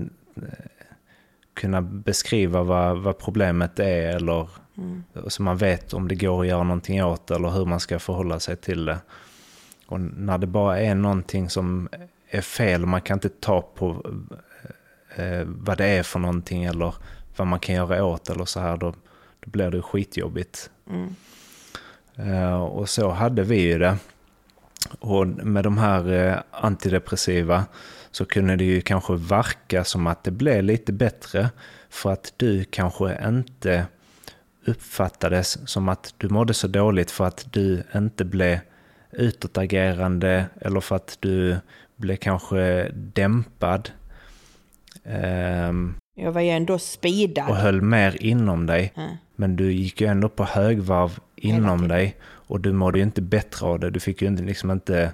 kunna 1.58 1.82
beskriva 1.82 2.62
vad, 2.62 2.98
vad 2.98 3.18
problemet 3.18 3.78
är 3.78 4.16
eller 4.16 4.48
mm. 4.76 5.04
så 5.26 5.42
man 5.42 5.56
vet 5.56 5.94
om 5.94 6.08
det 6.08 6.14
går 6.14 6.40
att 6.40 6.46
göra 6.46 6.62
någonting 6.62 7.04
åt 7.04 7.30
eller 7.30 7.50
hur 7.50 7.64
man 7.64 7.80
ska 7.80 7.98
förhålla 7.98 8.40
sig 8.40 8.56
till 8.56 8.84
det. 8.84 8.98
Och 9.86 10.00
när 10.00 10.38
det 10.38 10.46
bara 10.46 10.80
är 10.80 10.94
någonting 10.94 11.50
som 11.50 11.88
är 12.30 12.40
fel, 12.40 12.86
man 12.86 13.00
kan 13.00 13.16
inte 13.16 13.28
ta 13.28 13.60
på 13.60 14.10
eh, 15.16 15.42
vad 15.44 15.78
det 15.78 15.86
är 15.86 16.02
för 16.02 16.18
någonting 16.18 16.64
eller 16.64 16.94
vad 17.36 17.46
man 17.46 17.60
kan 17.60 17.74
göra 17.74 18.04
åt 18.04 18.30
eller 18.30 18.44
så 18.44 18.60
här, 18.60 18.76
då, 18.76 18.94
då 19.40 19.50
blir 19.50 19.70
det 19.70 19.82
skitjobbigt. 19.82 20.70
Mm. 20.90 21.14
Uh, 22.18 22.62
och 22.62 22.88
så 22.88 23.10
hade 23.10 23.42
vi 23.42 23.60
ju 23.60 23.78
det. 23.78 23.96
Och 25.00 25.26
med 25.26 25.64
de 25.64 25.78
här 25.78 26.08
uh, 26.08 26.36
antidepressiva 26.50 27.64
så 28.18 28.24
kunde 28.24 28.56
det 28.56 28.64
ju 28.64 28.80
kanske 28.80 29.14
verka 29.14 29.84
som 29.84 30.06
att 30.06 30.24
det 30.24 30.30
blev 30.30 30.64
lite 30.64 30.92
bättre 30.92 31.50
för 31.88 32.12
att 32.12 32.32
du 32.36 32.64
kanske 32.64 33.28
inte 33.28 33.86
uppfattades 34.66 35.70
som 35.70 35.88
att 35.88 36.14
du 36.18 36.28
mådde 36.28 36.54
så 36.54 36.68
dåligt 36.68 37.10
för 37.10 37.24
att 37.24 37.52
du 37.52 37.82
inte 37.94 38.24
blev 38.24 38.58
utåtagerande 39.10 40.46
eller 40.60 40.80
för 40.80 40.96
att 40.96 41.16
du 41.20 41.56
blev 41.96 42.16
kanske 42.16 42.90
dämpad. 42.94 43.90
Um, 45.04 45.96
jag 46.14 46.32
var 46.32 46.40
ju 46.40 46.50
ändå 46.50 46.78
speedad. 46.78 47.48
Och 47.48 47.56
höll 47.56 47.82
mer 47.82 48.22
inom 48.22 48.66
dig. 48.66 48.92
Mm. 48.96 49.10
Men 49.36 49.56
du 49.56 49.72
gick 49.72 50.00
ju 50.00 50.06
ändå 50.06 50.28
på 50.28 50.44
högvarv 50.44 51.18
inom 51.36 51.88
dig. 51.88 52.16
Och 52.22 52.60
du 52.60 52.72
mådde 52.72 52.98
ju 52.98 53.04
inte 53.04 53.22
bättre 53.22 53.66
av 53.66 53.80
det. 53.80 53.90
Du 53.90 54.00
fick 54.00 54.22
ju 54.22 54.36
liksom 54.36 54.70
inte 54.70 55.12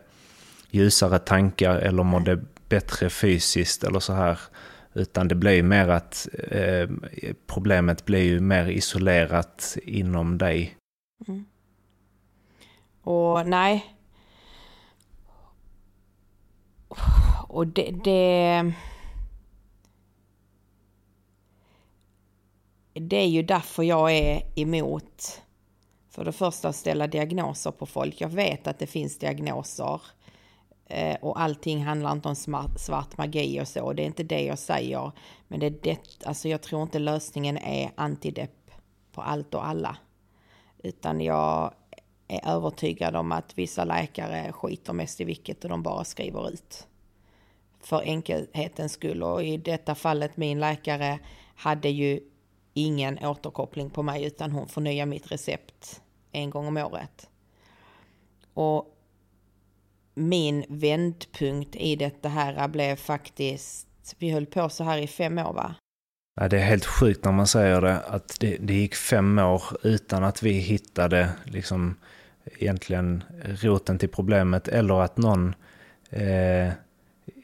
ljusare 0.71 1.19
tankar 1.19 1.77
eller 1.77 2.03
mådde 2.03 2.33
mm 2.33 2.47
bättre 2.69 3.11
fysiskt 3.11 3.85
eller 3.85 4.01
så 4.01 4.13
här. 4.13 4.39
Utan 4.93 5.29
det 5.29 5.35
blir 5.35 5.53
ju 5.53 5.63
mer 5.63 5.89
att 5.89 6.29
eh, 6.51 6.89
problemet 7.47 8.05
blir 8.05 8.23
ju 8.23 8.41
mer 8.41 8.69
isolerat 8.69 9.77
inom 9.83 10.39
dig. 10.39 10.77
Mm. 11.29 11.45
Och 13.03 13.49
nej. 13.49 13.85
Och 17.49 17.67
det, 17.67 17.91
det 18.05 18.73
det 22.95 23.17
är 23.17 23.29
ju 23.29 23.43
därför 23.43 23.83
jag 23.83 24.13
är 24.13 24.43
emot 24.55 25.43
för 26.11 26.25
det 26.25 26.33
första 26.33 26.69
att 26.69 26.77
ställa 26.77 27.07
diagnoser 27.07 27.71
på 27.71 27.87
folk. 27.87 28.21
Jag 28.21 28.29
vet 28.29 28.67
att 28.67 28.79
det 28.79 28.87
finns 28.87 29.19
diagnoser 29.19 29.95
eh, 29.95 30.01
Eh, 30.87 31.17
och 31.21 31.41
allting 31.41 31.85
handlar 31.85 32.13
inte 32.13 32.29
om 32.29 32.35
smart, 32.35 32.81
svart 32.81 33.19
magi 33.19 33.61
och 33.61 33.69
så. 33.69 33.93
Det 33.93 34.03
är 34.03 34.07
inte 34.07 34.23
det 34.23 34.43
jag 34.45 34.59
säger. 34.59 35.13
Men 35.49 35.61
det 35.61 35.67
är 35.67 35.79
det, 35.83 36.27
alltså 36.27 36.49
jag 36.49 36.63
tror 36.63 36.83
inte 36.83 36.99
lösningen 36.99 37.59
är 37.59 37.91
antidepp 37.95 38.71
på 39.13 39.23
allt 39.23 39.55
och 39.55 39.67
alla. 39.67 39.97
Utan 40.79 41.21
jag 41.21 41.75
är 42.29 42.49
övertygad 42.49 43.17
om 43.17 43.33
att 43.33 43.59
vissa 43.59 43.85
läkare 43.85 44.53
skiter 44.53 44.93
mest 44.93 45.21
i 45.21 45.25
vilket 45.25 45.65
och 45.65 45.71
de 45.71 45.83
bara 45.83 46.05
skriver 46.05 46.49
ut. 46.49 46.87
För 47.81 48.03
enkelhetens 48.03 48.93
skull. 48.93 49.23
Och 49.23 49.45
i 49.45 49.57
detta 49.57 49.95
fallet 49.95 50.37
min 50.37 50.61
läkare 50.61 51.19
hade 51.55 51.89
ju 51.89 52.21
ingen 52.75 53.19
återkoppling 53.27 53.91
på 53.91 54.03
mig 54.03 54.25
utan 54.25 54.53
hon 54.53 54.69
förnyar 54.69 55.07
mitt 55.07 55.33
recept 55.33 56.03
en 56.33 56.51
gång 56.51 56.67
om 56.67 56.77
året. 56.77 57.31
Och 58.55 58.94
min 60.15 60.65
vändpunkt 60.69 61.77
i 61.77 61.97
detta 61.97 62.29
här 62.29 62.69
blev 62.69 62.97
faktiskt, 62.97 63.87
vi 64.19 64.31
höll 64.31 64.47
på 64.47 64.69
så 64.69 64.85
här 64.85 64.99
i 64.99 65.07
fem 65.07 65.39
år 65.39 65.53
va? 65.53 65.75
Ja, 66.41 66.49
det 66.49 66.59
är 66.59 66.65
helt 66.65 66.87
sjukt 66.87 67.25
när 67.25 67.33
man 67.33 67.47
säger 67.47 67.81
det, 67.81 68.01
att 68.01 68.37
det, 68.41 68.57
det 68.61 68.75
gick 68.75 68.95
fem 68.95 69.39
år 69.39 69.63
utan 69.83 70.25
att 70.25 70.43
vi 70.43 70.53
hittade 70.53 71.29
liksom 71.45 71.97
egentligen 72.59 73.25
roten 73.45 73.99
till 73.99 74.09
problemet 74.09 74.69
eller 74.69 75.01
att 75.01 75.17
någon 75.17 75.55
eh, 76.11 76.73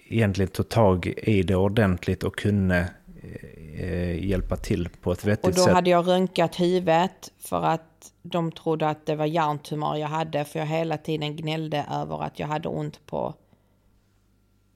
egentligen 0.08 0.48
tog 0.48 0.68
tag 0.68 1.06
i 1.06 1.42
det 1.42 1.56
ordentligt 1.56 2.24
och 2.24 2.38
kunde 2.38 2.78
eh, 3.22 3.59
eh, 3.80 4.24
hjälpa 4.26 4.56
till 4.56 4.88
på 4.88 5.12
ett 5.12 5.24
vettigt 5.24 5.44
sätt. 5.44 5.48
Och 5.48 5.54
då 5.56 5.64
sätt. 5.64 5.74
hade 5.74 5.90
jag 5.90 6.08
röntgat 6.08 6.60
huvudet 6.60 7.32
för 7.38 7.62
att 7.62 8.12
de 8.22 8.52
trodde 8.52 8.88
att 8.88 9.06
det 9.06 9.16
var 9.16 9.26
hjärntumör 9.26 9.96
jag 9.96 10.08
hade 10.08 10.44
för 10.44 10.58
jag 10.58 10.66
hela 10.66 10.96
tiden 10.96 11.36
gnällde 11.36 11.86
över 11.90 12.22
att 12.22 12.38
jag 12.38 12.46
hade 12.46 12.68
ont 12.68 13.06
på 13.06 13.34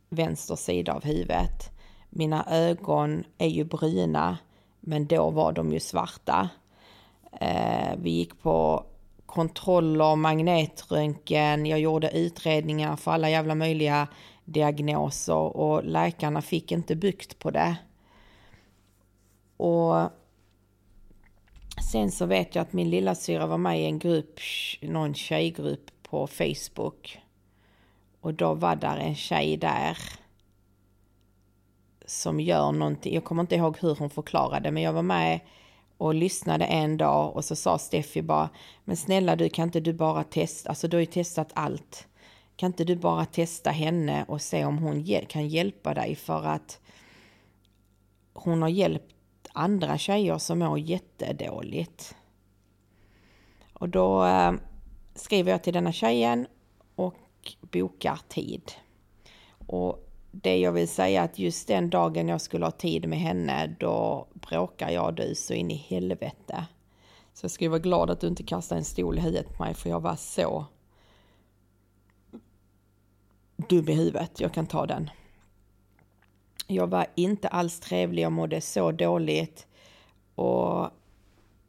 vänster 0.09 0.57
sida 0.57 0.93
av 0.93 1.05
huvudet. 1.05 1.71
Mina 2.11 2.47
ögon 2.51 3.25
är 3.38 3.49
ju 3.49 3.64
bruna 3.64 4.38
men 4.81 5.07
då 5.07 5.31
var 5.31 5.53
de 5.53 5.73
ju 5.73 5.81
svarta. 5.81 6.49
Eh, 7.40 7.97
vi 7.99 8.11
gick 8.11 8.43
på 8.43 8.85
kontroller, 9.27 10.17
magnetröntgen, 10.17 11.67
jag 11.67 11.81
gjorde 11.81 12.19
utredningar 12.19 12.97
för 12.97 13.11
alla 13.11 13.31
jävla 13.31 13.55
möjliga 13.55 14.09
diagnoser 14.45 15.57
och 15.57 15.85
läkarna 15.85 16.43
fick 16.43 16.73
inte 16.73 16.97
bukt 16.97 17.38
på 17.38 17.51
det. 17.51 17.77
Och 19.57 20.11
sen 21.90 22.11
så 22.11 22.27
vet 22.27 22.55
jag 22.55 22.62
att 22.62 22.73
min 22.73 22.90
lilla 22.90 23.14
syra 23.14 23.47
var 23.47 23.59
med 23.59 23.81
i 23.81 23.85
en 23.85 23.99
grupp, 23.99 24.40
någon 24.83 25.14
tjejgrupp 25.14 25.90
på 26.03 26.27
Facebook. 26.27 27.19
Och 28.21 28.35
då 28.35 28.55
var 28.55 28.77
där 28.77 28.97
en 28.97 29.14
tjej 29.14 29.57
där 29.57 29.99
som 32.07 32.40
gör 32.40 32.73
någonting. 32.73 33.14
Jag 33.14 33.25
kommer 33.25 33.43
inte 33.43 33.55
ihåg 33.55 33.79
hur 33.79 33.95
hon 33.95 34.11
förklarade, 34.11 34.71
men 34.71 34.83
jag 34.83 34.93
var 34.93 35.03
med 35.03 35.40
och 35.97 36.14
lyssnade 36.14 36.64
en 36.64 36.97
dag 36.97 37.37
och 37.37 37.45
så 37.45 37.57
sa 37.57 37.79
Steffi 37.79 38.23
bara, 38.23 38.49
men 38.85 38.97
snälla 38.97 39.37
du 39.37 39.49
kan 39.49 39.69
inte 39.69 39.81
du 39.81 39.93
bara 39.93 40.25
testa, 40.25 40.69
alltså 40.69 40.88
du 40.88 40.97
har 40.97 41.01
ju 41.01 41.07
testat 41.07 41.51
allt. 41.55 42.07
Kan 42.57 42.67
inte 42.67 42.85
du 42.85 42.97
bara 42.97 43.25
testa 43.25 43.71
henne 43.71 44.25
och 44.29 44.40
se 44.40 44.64
om 44.64 44.79
hon 44.79 45.05
kan 45.29 45.49
hjälpa 45.49 45.95
dig 45.95 46.14
för 46.14 46.45
att 46.45 46.81
hon 48.33 48.62
har 48.62 48.69
hjälpt 48.69 49.13
andra 49.55 49.99
tjejer 49.99 50.38
som 50.38 50.59
mår 50.59 50.79
jättedåligt. 50.79 52.17
Och 53.73 53.88
då 53.88 54.25
eh, 54.25 54.53
skriver 55.14 55.51
jag 55.51 55.62
till 55.62 55.75
denna 55.75 55.93
tjejen 55.93 56.47
och 56.95 57.14
bokar 57.61 58.21
tid. 58.29 58.73
Och 59.67 60.11
det 60.31 60.59
jag 60.59 60.73
vill 60.73 60.88
säga 60.88 61.23
att 61.23 61.38
just 61.38 61.69
den 61.69 61.90
dagen 61.90 62.29
jag 62.29 62.40
skulle 62.40 62.64
ha 62.64 62.71
tid 62.71 63.09
med 63.09 63.19
henne, 63.19 63.77
då 63.81 64.27
bråkar 64.33 64.90
jag 64.90 65.14
du 65.14 65.35
så 65.35 65.55
in 65.55 65.71
i 65.71 65.77
helvete. 65.77 66.67
Så 67.35 67.45
jag 67.45 67.51
ska 67.51 67.69
vara 67.71 67.79
glad 67.79 68.11
att 68.11 68.21
du 68.21 68.27
inte 68.27 68.43
kastade 68.43 68.79
en 68.79 68.85
stol 68.85 69.19
i 69.19 69.21
huvudet 69.21 69.57
på 69.57 69.62
mig, 69.62 69.75
för 69.75 69.90
jag 69.90 70.01
var 70.01 70.17
så 70.17 70.67
dum 73.57 73.88
i 73.88 73.95
huvudet. 73.95 74.40
Jag 74.40 74.53
kan 74.53 74.67
ta 74.67 74.87
den. 74.87 75.11
Jag 76.66 76.87
var 76.87 77.07
inte 77.14 77.48
alls 77.48 77.81
trevlig, 77.81 78.22
jag 78.22 78.33
mådde 78.33 78.61
så 78.61 78.92
dåligt. 78.92 79.66
Och 80.35 80.90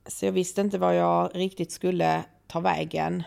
så 0.06 0.26
jag 0.26 0.32
visste 0.32 0.62
inte 0.62 0.78
vad 0.78 0.96
jag 0.96 1.32
riktigt 1.36 1.72
skulle 1.72 2.26
ta 2.48 2.60
vägen. 2.60 3.24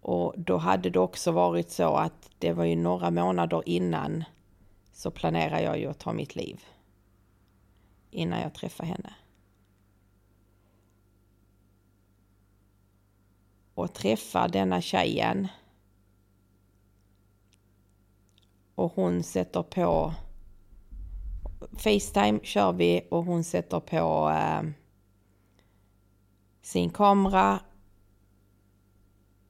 Och 0.00 0.34
då 0.36 0.56
hade 0.56 0.90
det 0.90 0.98
också 0.98 1.32
varit 1.32 1.70
så 1.70 1.94
att 1.94 2.30
det 2.38 2.52
var 2.52 2.64
ju 2.64 2.76
några 2.76 3.10
månader 3.10 3.62
innan 3.66 4.24
så 4.92 5.10
planerade 5.10 5.62
jag 5.62 5.78
ju 5.78 5.86
att 5.86 5.98
ta 5.98 6.12
mitt 6.12 6.36
liv. 6.36 6.64
Innan 8.10 8.40
jag 8.40 8.54
träffade 8.54 8.88
henne. 8.88 9.14
Och 13.74 13.94
träffa 13.94 14.48
denna 14.48 14.80
tjejen. 14.80 15.48
Och 18.74 18.92
hon 18.92 19.22
sätter 19.22 19.62
på 19.62 20.14
Facetime 21.76 22.40
kör 22.42 22.72
vi 22.72 23.06
och 23.10 23.24
hon 23.24 23.44
sätter 23.44 23.80
på 23.80 24.30
eh, 24.30 24.62
sin 26.62 26.90
kamera 26.90 27.60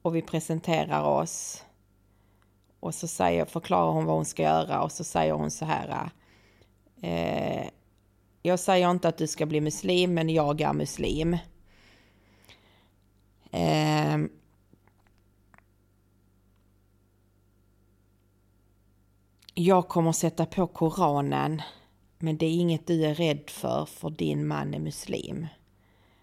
och 0.01 0.15
vi 0.15 0.21
presenterar 0.21 1.03
oss. 1.03 1.63
Och 2.79 2.95
så 2.95 3.07
säger, 3.07 3.45
förklarar 3.45 3.91
hon 3.91 4.05
vad 4.05 4.15
hon 4.15 4.25
ska 4.25 4.43
göra 4.43 4.81
och 4.81 4.91
så 4.91 5.03
säger 5.03 5.33
hon 5.33 5.51
så 5.51 5.65
här. 5.65 6.09
Eh, 7.01 7.69
jag 8.41 8.59
säger 8.59 8.91
inte 8.91 9.07
att 9.07 9.17
du 9.17 9.27
ska 9.27 9.45
bli 9.45 9.61
muslim, 9.61 10.13
men 10.13 10.29
jag 10.29 10.61
är 10.61 10.73
muslim. 10.73 11.37
Eh, 13.51 14.17
jag 19.53 19.87
kommer 19.87 20.11
sätta 20.11 20.45
på 20.45 20.67
Koranen, 20.67 21.61
men 22.19 22.37
det 22.37 22.45
är 22.45 22.53
inget 22.53 22.87
du 22.87 23.05
är 23.05 23.15
rädd 23.15 23.49
för, 23.49 23.85
för 23.85 24.09
din 24.09 24.47
man 24.47 24.73
är 24.73 24.79
muslim. 24.79 25.47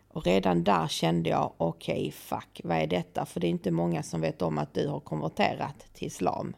Och 0.09 0.25
redan 0.25 0.65
där 0.65 0.89
kände 0.89 1.31
jag, 1.31 1.53
okej, 1.57 1.99
okay, 1.99 2.11
fuck, 2.11 2.61
vad 2.65 2.77
är 2.77 2.87
detta? 2.87 3.27
För 3.27 3.41
det 3.41 3.47
är 3.47 3.51
inte 3.51 3.71
många 3.71 4.03
som 4.03 4.21
vet 4.21 4.43
om 4.43 4.59
att 4.59 4.75
du 4.75 4.89
har 4.89 5.01
konverterat 5.01 5.87
till 5.93 6.07
islam. 6.07 6.57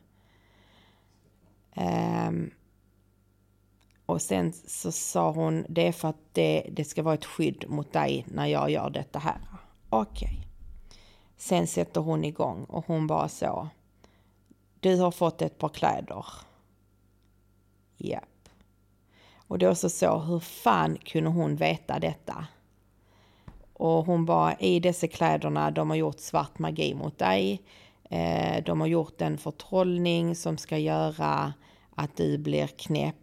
Um, 1.77 2.51
och 4.07 4.23
sen 4.23 4.53
så 4.53 4.93
sa 4.93 5.31
hon, 5.31 5.67
det 5.69 5.87
är 5.87 5.93
för 5.93 6.09
att 6.09 6.33
det, 6.33 6.67
det 6.73 6.85
ska 6.85 7.03
vara 7.03 7.15
ett 7.15 7.25
skydd 7.25 7.65
mot 7.69 7.93
dig 7.93 8.27
när 8.29 8.47
jag 8.47 8.71
gör 8.71 8.91
detta 8.91 9.19
här. 9.19 9.41
Okej. 9.89 10.29
Okay. 10.29 10.45
Sen 11.37 11.67
sätter 11.67 12.01
hon 12.01 12.25
igång 12.25 12.65
och 12.65 12.87
hon 12.87 13.07
bara 13.07 13.29
så, 13.29 13.69
du 14.81 14.97
har 14.97 15.11
fått 15.11 15.43
ett 15.43 15.59
par 15.59 15.69
kläder. 15.69 16.27
Japp. 18.09 18.49
Och 19.35 19.59
då 19.59 19.75
så 19.75 19.89
så, 19.89 20.19
hur 20.19 20.41
fan 20.41 20.97
kunde 20.97 21.31
hon 21.31 21.57
veta 21.57 21.99
detta? 21.99 22.47
Och 23.73 24.07
hon 24.07 24.25
bara, 24.25 24.55
i 24.59 24.81
dessa 24.81 25.09
kläderna, 25.09 25.71
de 25.71 25.91
har 25.91 25.97
gjort 25.97 26.21
svart 26.21 26.59
magi 26.59 26.95
mot 26.95 27.19
dig. 27.19 27.63
Eh, 28.11 28.65
de 28.65 28.81
har 28.81 28.87
gjort 28.87 29.21
en 29.21 29.39
förtrollning 29.39 30.37
som 30.37 30.59
ska 30.59 30.79
göra 30.79 31.53
att 31.95 32.17
du 32.17 32.39
blir 32.39 32.67
knäpp 32.67 33.17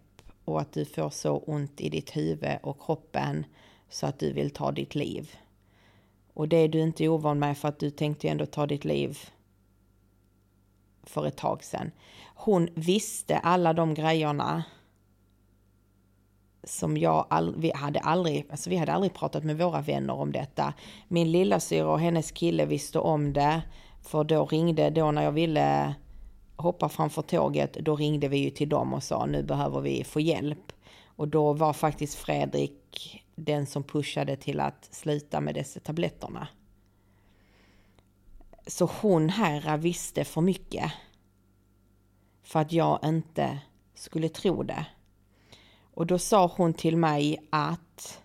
och 0.45 0.61
att 0.61 0.73
du 0.73 0.85
får 0.85 1.09
så 1.09 1.37
ont 1.37 1.81
i 1.81 1.89
ditt 1.89 2.17
huvud 2.17 2.57
och 2.63 2.81
kroppen 2.85 3.45
så 3.89 4.05
att 4.07 4.19
du 4.19 4.33
vill 4.33 4.51
ta 4.51 4.71
ditt 4.71 4.95
liv. 4.95 5.35
Och 6.33 6.47
det 6.47 6.57
är 6.57 6.67
du 6.67 6.79
inte 6.79 7.07
ovan 7.07 7.39
med 7.39 7.57
för 7.57 7.67
att 7.67 7.79
du 7.79 7.89
tänkte 7.89 8.29
ändå 8.29 8.45
ta 8.45 8.65
ditt 8.65 8.85
liv 8.85 9.19
för 11.03 11.25
ett 11.27 11.37
tag 11.37 11.63
sedan. 11.63 11.91
Hon 12.41 12.69
visste 12.75 13.37
alla 13.37 13.73
de 13.73 13.93
grejerna 13.93 14.63
som 16.63 16.97
jag 16.97 17.27
all, 17.29 17.55
vi 17.57 17.71
hade 17.75 17.99
aldrig, 17.99 18.45
alltså 18.51 18.69
vi 18.69 18.75
hade 18.75 18.93
aldrig 18.93 19.13
pratat 19.13 19.43
med 19.43 19.57
våra 19.57 19.81
vänner 19.81 20.13
om 20.13 20.31
detta. 20.31 20.73
Min 21.07 21.31
lillasyrra 21.31 21.89
och 21.89 21.99
hennes 21.99 22.31
kille 22.31 22.65
visste 22.65 22.99
om 22.99 23.33
det, 23.33 23.61
för 24.01 24.23
då 24.23 24.45
ringde, 24.45 24.89
då 24.89 25.11
när 25.11 25.23
jag 25.23 25.31
ville 25.31 25.95
hoppa 26.55 26.89
framför 26.89 27.21
tåget, 27.21 27.73
då 27.73 27.95
ringde 27.95 28.27
vi 28.27 28.37
ju 28.37 28.49
till 28.49 28.69
dem 28.69 28.93
och 28.93 29.03
sa 29.03 29.25
nu 29.25 29.43
behöver 29.43 29.81
vi 29.81 30.03
få 30.03 30.19
hjälp. 30.19 30.71
Och 31.05 31.27
då 31.27 31.53
var 31.53 31.73
faktiskt 31.73 32.15
Fredrik 32.15 33.23
den 33.35 33.65
som 33.65 33.83
pushade 33.83 34.35
till 34.35 34.59
att 34.59 34.89
sluta 34.91 35.41
med 35.41 35.55
dessa 35.55 35.79
tabletterna. 35.79 36.47
Så 38.67 38.89
hon 39.01 39.29
här 39.29 39.67
eh, 39.67 39.77
visste 39.77 40.23
för 40.23 40.41
mycket. 40.41 40.91
För 42.49 42.59
att 42.59 42.71
jag 42.71 42.99
inte 43.03 43.59
skulle 43.93 44.29
tro 44.29 44.63
det. 44.63 44.85
Och 45.81 46.07
då 46.07 46.19
sa 46.19 46.53
hon 46.57 46.73
till 46.73 46.97
mig 46.97 47.47
att 47.49 48.21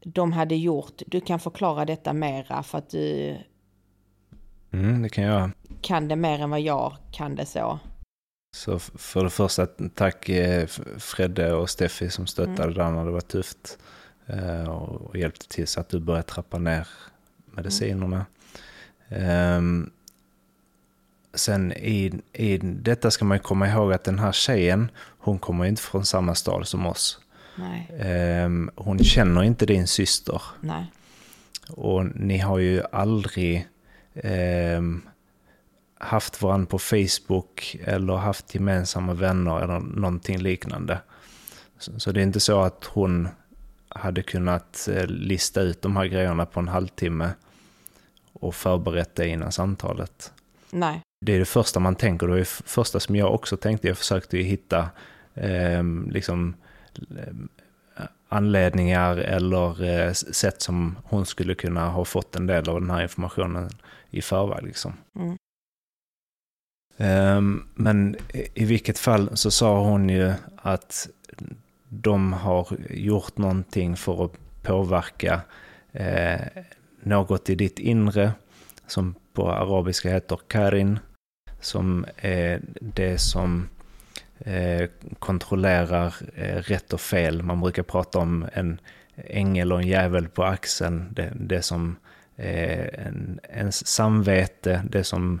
de 0.00 0.32
hade 0.32 0.56
gjort, 0.56 1.02
du 1.06 1.20
kan 1.20 1.40
förklara 1.40 1.84
detta 1.84 2.12
mera 2.12 2.62
för 2.62 2.78
att 2.78 2.90
du 2.90 3.36
mm, 4.70 5.02
det 5.02 5.08
kan 5.08 5.24
jag. 5.24 5.50
kan 5.80 6.08
det 6.08 6.16
mer 6.16 6.40
än 6.40 6.50
vad 6.50 6.60
jag 6.60 6.96
kan 7.12 7.34
det 7.34 7.46
så. 7.46 7.78
Så 8.56 8.78
för 8.78 9.24
det 9.24 9.30
första, 9.30 9.66
tack 9.94 10.28
eh, 10.28 10.66
Fredde 10.98 11.52
och 11.52 11.70
Steffi 11.70 12.10
som 12.10 12.26
stöttade 12.26 12.62
mm. 12.62 12.74
där 12.74 12.90
när 12.90 13.04
det 13.04 13.10
var 13.10 13.20
tufft. 13.20 13.78
Eh, 14.26 14.68
och 14.68 15.16
hjälpte 15.16 15.48
till 15.48 15.66
så 15.66 15.80
att 15.80 15.88
du 15.88 16.00
började 16.00 16.28
trappa 16.28 16.58
ner 16.58 16.88
medicinerna. 17.46 18.26
Mm. 19.08 19.90
Sen 21.34 21.72
i, 21.72 22.20
i 22.32 22.58
detta 22.58 23.10
ska 23.10 23.24
man 23.24 23.38
komma 23.38 23.68
ihåg 23.68 23.92
att 23.92 24.04
den 24.04 24.18
här 24.18 24.32
tjejen, 24.32 24.90
hon 25.18 25.38
kommer 25.38 25.64
inte 25.64 25.82
från 25.82 26.04
samma 26.04 26.34
stad 26.34 26.68
som 26.68 26.86
oss. 26.86 27.20
Um, 28.44 28.70
hon 28.76 28.98
känner 28.98 29.42
inte 29.42 29.66
din 29.66 29.86
syster. 29.86 30.42
Nej. 30.60 30.92
Och 31.70 32.04
ni 32.04 32.38
har 32.38 32.58
ju 32.58 32.82
aldrig 32.92 33.68
eh, 34.14 34.82
haft 35.98 36.42
varandra 36.42 36.66
på 36.66 36.78
Facebook 36.78 37.76
eller 37.84 38.16
haft 38.16 38.54
gemensamma 38.54 39.14
vänner 39.14 39.60
eller 39.60 39.80
någonting 39.80 40.38
liknande. 40.38 41.00
Så, 41.78 42.00
så 42.00 42.12
det 42.12 42.20
är 42.20 42.22
inte 42.22 42.40
så 42.40 42.60
att 42.60 42.84
hon 42.84 43.28
hade 43.88 44.22
kunnat 44.22 44.88
eh, 44.92 45.06
lista 45.06 45.60
ut 45.60 45.82
de 45.82 45.96
här 45.96 46.06
grejerna 46.06 46.46
på 46.46 46.60
en 46.60 46.68
halvtimme 46.68 47.30
och 48.32 48.54
förberett 48.54 49.14
det 49.14 49.28
innan 49.28 49.52
samtalet. 49.52 50.32
Nej. 50.70 51.02
Det 51.20 51.34
är 51.34 51.38
det 51.38 51.44
första 51.44 51.80
man 51.80 51.96
tänker, 51.96 52.26
det 52.26 52.32
var 52.32 52.38
det 52.38 52.48
första 52.48 53.00
som 53.00 53.16
jag 53.16 53.34
också 53.34 53.56
tänkte. 53.56 53.88
Jag 53.88 53.98
försökte 53.98 54.36
ju 54.36 54.42
hitta 54.42 54.90
eh, 55.34 55.82
liksom, 56.10 56.54
eh, 57.16 57.34
anledningar 58.28 59.16
eller 59.16 59.84
eh, 59.84 60.12
sätt 60.12 60.62
som 60.62 60.98
hon 61.04 61.26
skulle 61.26 61.54
kunna 61.54 61.88
ha 61.88 62.04
fått 62.04 62.36
en 62.36 62.46
del 62.46 62.68
av 62.68 62.80
den 62.80 62.90
här 62.90 63.02
informationen 63.02 63.70
i 64.10 64.22
förväg. 64.22 64.64
Liksom. 64.64 64.92
Mm. 65.18 65.36
Eh, 66.96 67.60
men 67.74 68.16
i 68.54 68.64
vilket 68.64 68.98
fall 68.98 69.36
så 69.36 69.50
sa 69.50 69.80
hon 69.80 70.08
ju 70.08 70.32
att 70.56 71.08
de 71.88 72.32
har 72.32 72.68
gjort 72.90 73.38
någonting 73.38 73.96
för 73.96 74.24
att 74.24 74.32
påverka 74.62 75.40
eh, 75.92 76.40
något 77.02 77.50
i 77.50 77.54
ditt 77.54 77.78
inre, 77.78 78.32
som 78.86 79.14
på 79.38 79.50
arabiska 79.50 80.10
heter 80.10 80.38
karin, 80.48 80.98
som 81.60 82.06
är 82.16 82.60
det 82.80 83.18
som 83.18 83.68
eh, 84.38 84.88
kontrollerar 85.18 86.14
eh, 86.34 86.56
rätt 86.56 86.92
och 86.92 87.00
fel. 87.00 87.42
Man 87.42 87.60
brukar 87.60 87.82
prata 87.82 88.18
om 88.18 88.46
en 88.52 88.80
ängel 89.16 89.72
och 89.72 89.80
en 89.80 89.88
djävul 89.88 90.28
på 90.28 90.44
axeln, 90.44 91.08
det, 91.10 91.32
det 91.36 91.62
som 91.62 91.96
är 92.36 93.00
en, 93.06 93.40
ens 93.42 93.86
samvete, 93.86 94.82
det 94.90 95.04
som 95.04 95.40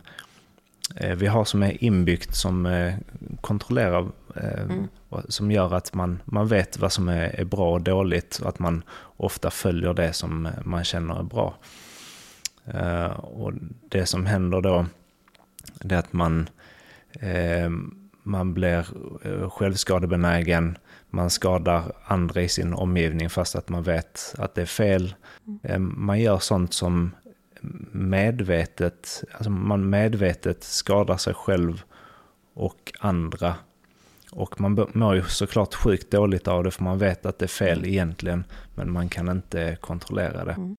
eh, 0.96 1.16
vi 1.16 1.26
har 1.26 1.44
som 1.44 1.62
är 1.62 1.84
inbyggt 1.84 2.34
som 2.34 2.66
eh, 2.66 2.94
kontrollerar 3.40 4.08
eh, 4.36 4.62
mm 4.62 4.88
som 5.28 5.50
gör 5.50 5.74
att 5.74 5.94
man, 5.94 6.22
man 6.24 6.48
vet 6.48 6.78
vad 6.78 6.92
som 6.92 7.08
är, 7.08 7.40
är 7.40 7.44
bra 7.44 7.72
och 7.72 7.80
dåligt 7.80 8.38
och 8.42 8.48
att 8.48 8.58
man 8.58 8.82
ofta 9.16 9.50
följer 9.50 9.94
det 9.94 10.12
som 10.12 10.48
man 10.64 10.84
känner 10.84 11.18
är 11.18 11.22
bra. 11.22 11.54
Uh, 12.74 13.20
och 13.20 13.52
det 13.88 14.06
som 14.06 14.26
händer 14.26 14.60
då, 14.60 14.86
det 15.80 15.94
är 15.94 15.98
att 15.98 16.12
man, 16.12 16.48
uh, 17.22 17.70
man 18.22 18.54
blir 18.54 18.86
uh, 19.26 19.50
självskadebenägen, 19.50 20.78
man 21.10 21.30
skadar 21.30 21.92
andra 22.04 22.42
i 22.42 22.48
sin 22.48 22.74
omgivning 22.74 23.30
fast 23.30 23.56
att 23.56 23.68
man 23.68 23.82
vet 23.82 24.34
att 24.38 24.54
det 24.54 24.62
är 24.62 24.66
fel. 24.66 25.14
Mm. 25.64 25.94
man 25.96 26.20
gör 26.20 26.38
sånt 26.38 26.74
som 26.74 27.10
medvetet, 27.92 29.24
alltså 29.32 29.50
man 29.50 29.90
medvetet 29.90 30.64
skadar 30.64 31.16
sig 31.16 31.34
själv 31.34 31.82
och 32.54 32.92
andra 33.00 33.54
och 34.32 34.60
man 34.60 34.86
mår 34.92 35.14
ju 35.14 35.22
såklart 35.22 35.74
sjukt 35.74 36.10
dåligt 36.10 36.48
av 36.48 36.64
det 36.64 36.70
för 36.70 36.84
man 36.84 36.98
vet 36.98 37.26
att 37.26 37.38
det 37.38 37.44
är 37.44 37.48
fel 37.48 37.84
egentligen 37.84 38.44
men 38.74 38.92
man 38.92 39.08
kan 39.08 39.28
inte 39.28 39.76
kontrollera 39.80 40.44
det. 40.44 40.52
Mm. 40.52 40.76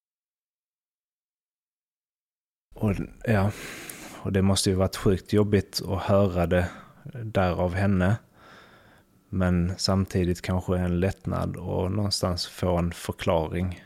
Och, 2.79 2.95
ja, 3.23 3.51
och 4.21 4.33
det 4.33 4.41
måste 4.41 4.69
ju 4.69 4.75
varit 4.75 4.95
sjukt 4.95 5.33
jobbigt 5.33 5.81
att 5.87 6.01
höra 6.01 6.45
det 6.45 6.69
där 7.23 7.51
av 7.51 7.73
henne. 7.73 8.15
Men 9.29 9.73
samtidigt 9.77 10.41
kanske 10.41 10.77
en 10.77 10.99
lättnad 10.99 11.55
och 11.55 11.91
någonstans 11.91 12.47
få 12.47 12.77
en 12.77 12.91
förklaring. 12.91 13.83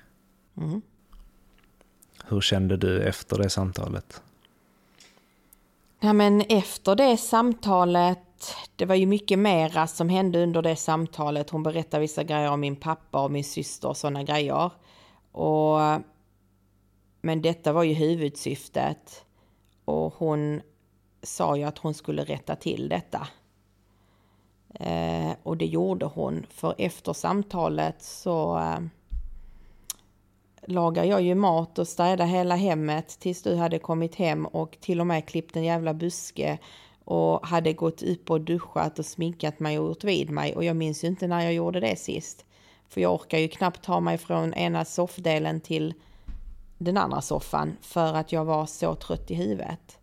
Mm. 0.58 0.82
Hur 2.28 2.42
kände 2.42 2.78
du 2.78 3.02
efter 3.02 3.38
det 3.38 3.50
samtalet? 3.50 4.22
Ja, 6.00 6.14
men 6.14 6.42
efter 6.42 6.96
det 6.96 7.18
samtalet 7.18 8.20
det 8.76 8.86
var 8.86 8.96
ju 8.96 9.06
mycket 9.06 9.40
mera 9.40 9.88
som 9.88 10.10
hände 10.10 10.44
under 10.44 10.62
det 10.62 10.76
samtalet. 10.76 11.50
Hon 11.50 11.64
berättade 11.64 12.02
vissa 12.02 12.24
grejer 12.24 12.52
om 12.52 12.60
min 12.60 12.76
pappa 12.76 13.24
och 13.24 13.32
min 13.32 13.44
syster 13.44 13.88
och 13.88 13.98
sådana 13.98 14.24
grejer. 14.24 14.72
Och, 15.32 15.80
men 17.26 17.42
detta 17.42 17.74
var 17.74 17.84
ju 17.84 17.94
huvudsyftet. 17.94 19.26
Och 19.86 20.14
hon 20.14 20.62
sa 21.22 21.58
ju 21.58 21.64
att 21.64 21.78
hon 21.78 21.94
skulle 21.94 22.24
rätta 22.24 22.56
till 22.56 22.90
detta. 22.90 23.28
Eh, 24.74 25.32
och 25.44 25.58
det 25.58 25.66
gjorde 25.66 26.06
hon, 26.06 26.46
för 26.50 26.76
efter 26.78 27.14
samtalet 27.14 28.02
så 28.02 28.58
eh, 28.58 28.80
lagade 30.68 31.08
jag 31.08 31.22
ju 31.22 31.36
mat 31.36 31.80
och 31.80 31.88
städade 31.88 32.26
hela 32.26 32.56
hemmet 32.56 33.08
tills 33.20 33.42
du 33.42 33.56
hade 33.56 33.80
kommit 33.80 34.16
hem 34.16 34.46
och 34.46 34.78
till 34.82 35.00
och 35.00 35.08
med 35.08 35.26
klippt 35.26 35.56
en 35.56 35.64
jävla 35.64 35.94
buske 35.94 36.58
och 37.06 37.48
hade 37.48 37.74
gått 37.74 38.04
upp 38.04 38.32
och 38.32 38.42
duschat 38.42 39.00
och 39.00 39.06
sminkat 39.06 39.60
mig 39.60 39.80
och 39.80 39.88
gjort 39.88 40.04
vid 40.04 40.30
mig 40.30 40.56
och 40.56 40.64
jag 40.64 40.76
minns 40.76 41.04
ju 41.04 41.08
inte 41.08 41.28
när 41.28 41.42
jag 41.44 41.54
gjorde 41.54 41.80
det 41.80 42.00
sist. 42.00 42.46
För 42.88 43.02
jag 43.02 43.14
orkar 43.14 43.38
ju 43.38 43.48
knappt 43.48 43.84
ta 43.84 44.00
mig 44.00 44.18
från 44.18 44.54
ena 44.54 44.86
soffdelen 44.86 45.62
till 45.62 45.94
den 46.84 46.98
andra 46.98 47.22
soffan 47.22 47.78
för 47.82 48.14
att 48.14 48.32
jag 48.32 48.46
var 48.46 48.66
så 48.66 48.96
trött 48.96 49.32
i 49.32 49.36
huvudet. 49.36 50.00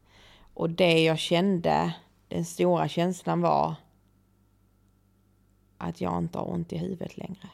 Och 0.54 0.70
det 0.70 1.02
jag 1.02 1.18
kände, 1.18 1.94
den 2.28 2.44
stora 2.44 2.88
känslan 2.88 3.40
var 3.40 3.74
att 5.78 6.00
jag 6.00 6.18
inte 6.18 6.38
har 6.38 6.50
ont 6.50 6.72
i 6.72 6.78
huvudet 6.78 7.16
längre. 7.16 7.50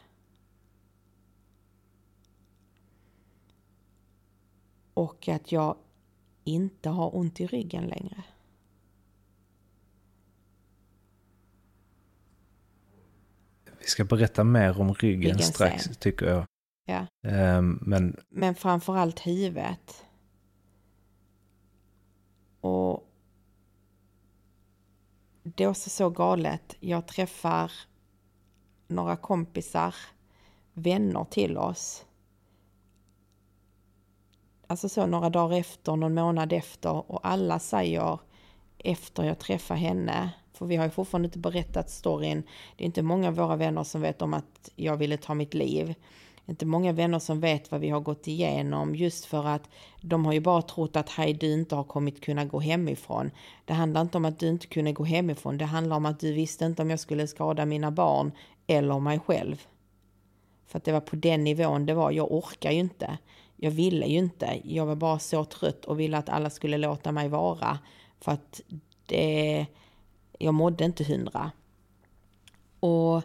Och 4.94 5.28
att 5.28 5.52
jag 5.52 5.76
inte 6.44 6.88
har 6.88 7.16
ont 7.16 7.40
i 7.40 7.46
ryggen 7.46 7.86
längre. 7.86 8.24
Vi 13.78 13.86
ska 13.86 14.04
berätta 14.04 14.44
mer 14.44 14.80
om 14.80 14.94
ryggen, 14.94 15.22
ryggen 15.22 15.42
strax, 15.42 15.84
sen. 15.84 15.94
tycker 15.94 16.26
jag. 16.26 16.44
Ja. 16.86 17.06
Um, 17.22 17.78
men... 17.82 18.16
men 18.28 18.54
framförallt 18.54 19.26
huvudet. 19.26 20.04
Och 22.60 23.08
det 25.42 25.64
är 25.64 25.68
också 25.68 25.90
så 25.90 26.10
galet. 26.10 26.76
Jag 26.80 27.06
träffar 27.06 27.72
några 28.88 29.16
kompisar, 29.16 29.94
vänner 30.72 31.24
till 31.24 31.58
oss. 31.58 32.04
Alltså 34.66 34.88
så 34.88 35.06
några 35.06 35.30
dagar 35.30 35.56
efter, 35.56 35.96
någon 35.96 36.14
månad 36.14 36.52
efter 36.52 37.10
och 37.10 37.28
alla 37.28 37.58
säger 37.58 38.18
efter 38.78 39.24
jag 39.24 39.38
träffar 39.38 39.74
henne 39.74 40.32
för 40.56 40.66
vi 40.66 40.76
har 40.76 40.84
ju 40.84 40.90
fortfarande 40.90 41.26
inte 41.26 41.38
berättat 41.38 41.90
storyn. 41.90 42.42
Det 42.76 42.84
är 42.84 42.86
inte 42.86 43.02
många 43.02 43.28
av 43.28 43.34
våra 43.34 43.56
vänner 43.56 43.84
som 43.84 44.00
vet 44.00 44.22
om 44.22 44.34
att 44.34 44.70
jag 44.76 44.96
ville 44.96 45.16
ta 45.16 45.34
mitt 45.34 45.54
liv. 45.54 45.94
Inte 46.48 46.66
många 46.66 46.92
vänner 46.92 47.18
som 47.18 47.40
vet 47.40 47.70
vad 47.70 47.80
vi 47.80 47.88
har 47.88 48.00
gått 48.00 48.28
igenom 48.28 48.94
just 48.94 49.24
för 49.24 49.46
att 49.46 49.68
de 50.00 50.26
har 50.26 50.32
ju 50.32 50.40
bara 50.40 50.62
trott 50.62 50.96
att 50.96 51.08
hej 51.08 51.34
du 51.34 51.52
inte 51.52 51.74
har 51.74 51.84
kommit 51.84 52.20
kunna 52.20 52.44
gå 52.44 52.60
hemifrån. 52.60 53.30
Det 53.64 53.72
handlar 53.72 54.00
inte 54.00 54.18
om 54.18 54.24
att 54.24 54.38
du 54.38 54.48
inte 54.48 54.66
kunde 54.66 54.92
gå 54.92 55.04
hemifrån. 55.04 55.58
Det 55.58 55.64
handlar 55.64 55.96
om 55.96 56.06
att 56.06 56.20
du 56.20 56.32
visste 56.32 56.64
inte 56.64 56.82
om 56.82 56.90
jag 56.90 57.00
skulle 57.00 57.26
skada 57.26 57.66
mina 57.66 57.90
barn 57.90 58.32
eller 58.66 59.00
mig 59.00 59.18
själv. 59.18 59.66
För 60.66 60.78
att 60.78 60.84
det 60.84 60.92
var 60.92 61.00
på 61.00 61.16
den 61.16 61.44
nivån 61.44 61.86
det 61.86 61.94
var. 61.94 62.10
Jag 62.10 62.32
orkar 62.32 62.70
ju 62.70 62.78
inte. 62.78 63.18
Jag 63.56 63.70
ville 63.70 64.06
ju 64.06 64.18
inte. 64.18 64.60
Jag 64.64 64.86
var 64.86 64.96
bara 64.96 65.18
så 65.18 65.44
trött 65.44 65.84
och 65.84 66.00
ville 66.00 66.18
att 66.18 66.28
alla 66.28 66.50
skulle 66.50 66.78
låta 66.78 67.12
mig 67.12 67.28
vara. 67.28 67.78
För 68.20 68.32
att 68.32 68.60
det 69.06 69.66
jag 70.38 70.54
mådde 70.54 70.84
inte 70.84 71.04
hundra. 71.04 71.50
Och 72.80 73.22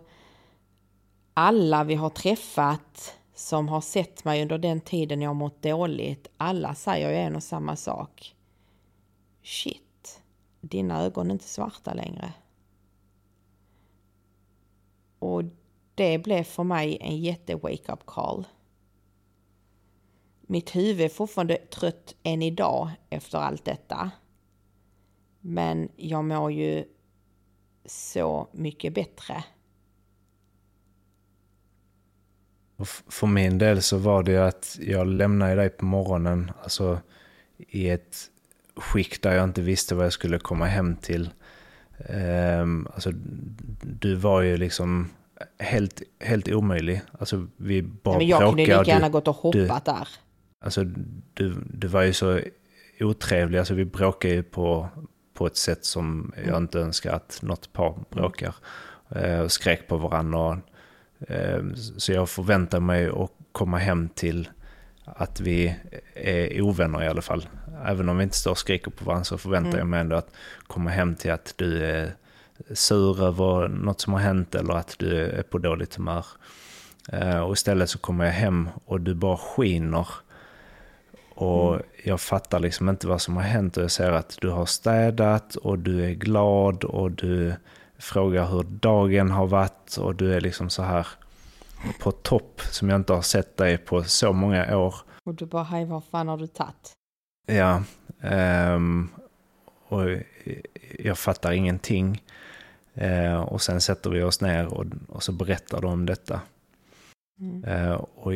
alla 1.33 1.83
vi 1.83 1.95
har 1.95 2.09
träffat 2.09 3.17
som 3.33 3.69
har 3.69 3.81
sett 3.81 4.23
mig 4.23 4.41
under 4.41 4.57
den 4.57 4.81
tiden 4.81 5.21
jag 5.21 5.35
mått 5.35 5.61
dåligt, 5.61 6.27
alla 6.37 6.75
säger 6.75 7.09
ju 7.09 7.15
en 7.15 7.36
och 7.36 7.43
samma 7.43 7.75
sak. 7.75 8.36
Shit, 9.43 10.21
dina 10.61 11.01
ögon 11.01 11.27
är 11.27 11.34
inte 11.34 11.47
svarta 11.47 11.93
längre. 11.93 12.34
Och 15.19 15.43
det 15.95 16.17
blev 16.17 16.43
för 16.43 16.63
mig 16.63 16.97
en 17.01 17.17
jätte 17.17 17.55
wake-up 17.55 18.05
call. 18.05 18.47
Mitt 20.41 20.75
huvud 20.75 21.01
är 21.05 21.09
fortfarande 21.09 21.57
trött 21.57 22.15
än 22.23 22.41
idag 22.41 22.89
efter 23.09 23.38
allt 23.38 23.65
detta. 23.65 24.11
Men 25.39 25.89
jag 25.95 26.25
mår 26.25 26.51
ju 26.51 26.86
så 27.86 28.47
mycket 28.51 28.93
bättre. 28.93 29.43
Och 32.82 32.88
för 32.88 33.27
min 33.27 33.57
del 33.57 33.82
så 33.82 33.97
var 33.97 34.23
det 34.23 34.38
att 34.38 34.77
jag 34.82 35.07
lämnade 35.07 35.55
dig 35.55 35.69
på 35.69 35.86
morgonen, 35.86 36.51
alltså 36.63 36.99
i 37.57 37.89
ett 37.89 38.17
skick 38.75 39.21
där 39.21 39.36
jag 39.36 39.43
inte 39.43 39.61
visste 39.61 39.95
vad 39.95 40.05
jag 40.05 40.13
skulle 40.13 40.39
komma 40.39 40.65
hem 40.65 40.95
till. 40.95 41.29
Um, 42.09 42.88
alltså, 42.93 43.11
du 43.82 44.15
var 44.15 44.41
ju 44.41 44.57
liksom 44.57 45.09
helt, 45.59 46.01
helt 46.19 46.47
omöjlig. 46.47 47.01
Alltså, 47.19 47.47
vi 47.57 47.82
bara 47.82 48.17
Nej, 48.17 48.27
men 48.27 48.27
jag 48.27 48.39
kunde 48.49 48.63
lika 48.65 48.84
gärna 48.84 49.09
gått 49.09 49.27
och 49.27 49.36
hoppat 49.36 49.86
du, 49.86 49.91
där. 49.91 50.07
Alltså, 50.61 50.84
du, 51.34 51.55
du 51.73 51.88
var 51.88 52.01
ju 52.01 52.13
så 52.13 52.39
otrevlig, 52.99 53.59
alltså 53.59 53.73
vi 53.73 53.86
bråkar 53.86 54.29
ju 54.29 54.43
på, 54.43 54.89
på 55.34 55.47
ett 55.47 55.57
sätt 55.57 55.86
som 55.86 56.34
jag 56.45 56.57
inte 56.57 56.79
önskar 56.79 57.13
att 57.13 57.39
något 57.41 57.73
par 57.73 58.03
bråkar. 58.09 58.55
Eh, 59.15 59.39
och 59.39 59.51
skrek 59.51 59.88
på 59.88 59.97
varandra. 59.97 60.61
Och, 61.22 61.32
eh, 61.32 61.63
så 61.97 62.11
jag 62.11 62.30
förväntar 62.30 62.80
mig 62.80 63.07
att 63.09 63.32
komma 63.51 63.78
hem 63.78 64.09
till 64.09 64.49
att 65.05 65.39
vi 65.39 65.76
är 66.15 66.61
ovänner 66.61 67.03
i 67.03 67.07
alla 67.07 67.22
fall. 67.22 67.47
Även 67.86 68.09
om 68.09 68.17
vi 68.17 68.24
inte 68.24 68.38
står 68.38 68.51
och 68.51 68.57
skriker 68.57 68.91
på 68.91 69.05
varandra 69.05 69.24
så 69.24 69.38
förväntar 69.38 69.67
Mm. 69.69 69.80
jag 69.80 69.88
mig 69.88 69.99
ändå 69.99 70.15
att 70.15 70.32
komma 70.67 70.89
hem 70.89 71.15
till 71.15 71.32
att 71.32 71.53
du 71.55 71.86
är 71.86 72.13
sur 72.74 73.24
över 73.24 73.67
något 73.67 74.01
som 74.01 74.13
har 74.13 74.19
hänt 74.19 74.55
eller 74.55 74.74
att 74.74 74.95
du 74.99 75.17
är 75.22 75.43
på 75.43 75.57
dåligt 75.57 75.95
humör. 75.95 76.26
Eh, 77.11 77.39
Och 77.39 77.53
istället 77.53 77.89
så 77.89 77.97
kommer 77.99 78.26
jag 78.26 78.32
hem 78.32 78.69
och 78.86 79.01
du 79.01 79.13
bara 79.13 79.38
skiner. 79.38 80.07
Och 81.36 81.80
jag 82.03 82.22
fattar 82.22 82.59
liksom 82.59 82.89
inte 82.89 83.07
vad 83.07 83.22
som 83.22 83.36
har 83.36 83.43
hänt 83.43 83.78
och 83.78 83.84
jag 83.84 83.91
ser 83.91 84.11
att 84.11 84.38
du 84.41 84.49
har 84.49 84.65
städat 84.65 85.55
och 85.55 85.80
du 85.80 86.05
är 86.05 86.11
glad 86.11 86.84
och 86.84 87.11
du 87.11 87.53
frågar 88.02 88.45
hur 88.45 88.64
dagen 88.64 89.32
har 89.32 89.47
varit 89.47 89.97
och 89.97 90.16
du 90.16 90.34
är 90.34 90.41
liksom 90.41 90.70
så 90.70 90.84
här 90.84 91.08
på 91.99 92.12
topp 92.12 92.62
som 92.62 92.89
jag 92.89 92.95
inte 92.95 93.14
har 93.14 93.22
sett 93.22 93.58
dig 93.58 93.78
på 93.78 94.04
så 94.04 94.34
många 94.34 94.78
år. 94.78 94.95
Och 95.24 95.36
du 95.36 95.45
bara, 95.45 95.64
hej 95.64 95.86
vad 95.86 96.04
fan 96.04 96.28
har 96.28 96.38
du 96.38 96.47
tagit? 96.47 96.91
Ja, 97.47 97.84
ehm, 98.22 99.10
och 99.88 100.04
jag 100.99 101.18
fattar 101.18 101.52
ingenting. 101.52 102.22
Eh, 102.93 103.41
och 103.41 103.62
sen 103.62 103.82
sätter 103.82 104.10
vi 104.10 104.24
oss 104.24 104.41
ner 104.41 104.74
och, 104.74 104.86
och 105.08 105.24
så 105.24 105.32
berättar 105.32 105.82
du 105.82 105.88
om 105.88 106.06
detta. 106.06 106.41
Mm. 107.39 107.64
Eh, 107.64 107.91
och 107.93 108.34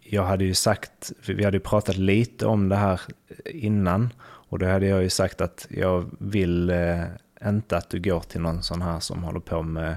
jag 0.00 0.24
hade 0.24 0.44
ju 0.44 0.54
sagt, 0.54 1.12
vi 1.26 1.44
hade 1.44 1.56
ju 1.56 1.62
pratat 1.62 1.96
lite 1.96 2.46
om 2.46 2.68
det 2.68 2.76
här 2.76 3.00
innan. 3.44 4.12
Och 4.22 4.58
då 4.58 4.66
hade 4.66 4.86
jag 4.86 5.02
ju 5.02 5.10
sagt 5.10 5.40
att 5.40 5.66
jag 5.70 6.10
vill 6.18 6.70
eh, 6.70 7.04
inte 7.48 7.76
att 7.76 7.90
du 7.90 8.00
går 8.00 8.20
till 8.20 8.40
någon 8.40 8.62
sån 8.62 8.82
här 8.82 9.00
som 9.00 9.22
håller 9.24 9.40
på 9.40 9.62
med 9.62 9.96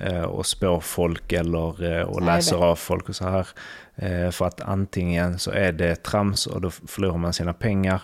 eh, 0.00 0.22
och 0.22 0.46
spår 0.46 0.80
folk 0.80 1.32
eller 1.32 1.84
eh, 1.92 2.02
och 2.02 2.22
läser 2.22 2.56
av 2.56 2.76
folk 2.76 3.08
och 3.08 3.16
så 3.16 3.24
här. 3.28 3.48
Eh, 3.94 4.30
för 4.30 4.46
att 4.46 4.60
antingen 4.60 5.38
så 5.38 5.50
är 5.50 5.72
det 5.72 5.96
trams 6.02 6.46
och 6.46 6.60
då 6.60 6.70
förlorar 6.70 7.18
man 7.18 7.32
sina 7.32 7.52
pengar 7.52 8.02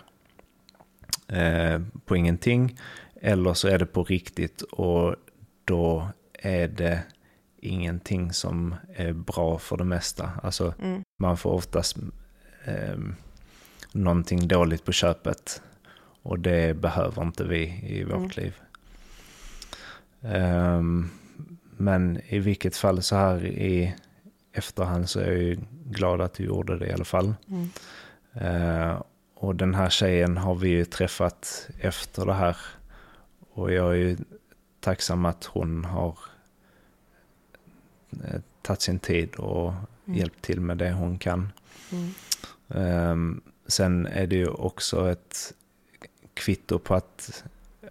på 2.04 2.16
ingenting. 2.16 2.78
Eller 3.20 3.54
så 3.54 3.68
är 3.68 3.78
det 3.78 3.86
på 3.86 4.04
riktigt 4.04 4.62
och 4.62 5.14
då 5.64 6.08
är 6.32 6.68
det 6.68 7.02
ingenting 7.60 8.32
som 8.32 8.74
är 8.94 9.12
bra 9.12 9.58
för 9.58 9.76
det 9.76 9.84
mesta. 9.84 10.30
Alltså 10.42 10.74
Mm. 10.78 11.02
man 11.18 11.36
får 11.36 11.50
oftast 11.50 11.96
eh, 12.64 12.98
någonting 13.92 14.48
dåligt 14.48 14.84
på 14.84 14.92
köpet. 14.92 15.62
Och 16.22 16.38
det 16.38 16.76
behöver 16.76 17.22
inte 17.22 17.44
vi 17.44 17.80
i 17.86 18.04
vårt 18.04 18.14
Mm. 18.16 18.30
liv. 18.36 18.54
Ehm, 20.22 21.10
men 21.76 22.20
i 22.28 22.38
vilket 22.38 22.76
fall 22.76 23.02
så 23.02 23.16
här 23.16 23.46
i 23.46 23.94
efterhand 24.52 25.08
så 25.08 25.20
är 25.20 25.26
jag 25.26 25.38
ju 25.42 25.56
glad 25.84 26.20
att 26.20 26.34
du 26.34 26.44
gjorde 26.44 26.78
det 26.78 26.86
i 26.86 26.92
alla 26.92 27.04
fall. 27.04 27.34
Mm. 27.48 27.70
Eh, 28.32 29.02
och 29.34 29.56
den 29.56 29.74
här 29.74 29.90
tjejen 29.90 30.36
har 30.36 30.54
vi 30.54 30.68
ju 30.68 30.84
träffat 30.84 31.68
efter 31.80 32.26
det 32.26 32.34
här. 32.34 32.56
Och 33.52 33.72
jag 33.72 33.90
är 33.90 33.96
ju 33.96 34.16
tacksam 34.80 35.24
att 35.24 35.44
hon 35.44 35.84
har 35.84 36.18
eh, 38.24 38.40
tagit 38.62 38.80
sin 38.80 38.98
tid 38.98 39.34
och 39.34 39.72
Mm. 40.06 40.18
hjälpt 40.18 40.42
till 40.42 40.60
med 40.60 40.78
det 40.78 40.92
hon 40.92 41.18
kan. 41.18 41.48
Mm. 41.92 42.10
Ehm, 42.68 43.40
sen 43.66 44.06
är 44.06 44.26
det 44.26 44.36
ju 44.36 44.48
också 44.48 45.10
ett 45.10 45.52
kvitto 46.34 46.78
på 46.78 46.94
att 46.94 47.44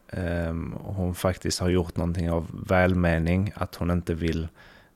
ehm, 0.10 0.76
hon 0.84 1.16
faktiskt 1.16 1.60
har 1.60 1.70
gjort 1.70 1.98
någonting 1.98 2.32
av 2.32 2.66
välmening. 2.68 3.52
Att 3.56 3.76
hon 3.76 3.92
inte 3.92 4.14
vill 4.14 4.48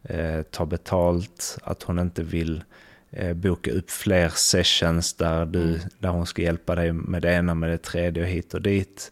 eh, 0.04 0.42
ta 0.42 0.66
betalt, 0.66 1.58
att 1.64 1.84
hon 1.84 2.00
inte 2.00 2.24
vill 2.24 2.64
eh, 3.10 3.34
boka 3.34 3.72
upp 3.72 3.92
fler 3.92 4.30
sessions 4.30 5.14
där, 5.14 5.46
du, 5.46 5.80
där 6.00 6.10
hon 6.10 6.26
ska 6.26 6.42
hjälpa 6.42 6.76
dig 6.76 6.94
med 6.94 7.22
det 7.22 7.34
ena, 7.34 7.54
med 7.54 7.70
det 7.70 7.78
tredje 7.78 8.24
och 8.24 8.30
hit 8.30 8.54
och 8.54 8.62
dit. 8.62 9.12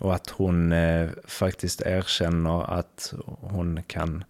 Och 0.00 0.14
att 0.14 0.30
hon 0.30 0.72
eh, 0.72 1.08
faktiskt 1.24 1.80
erkänner 1.80 2.78
att 2.78 3.14
hon 3.40 3.82
kan 3.82 4.24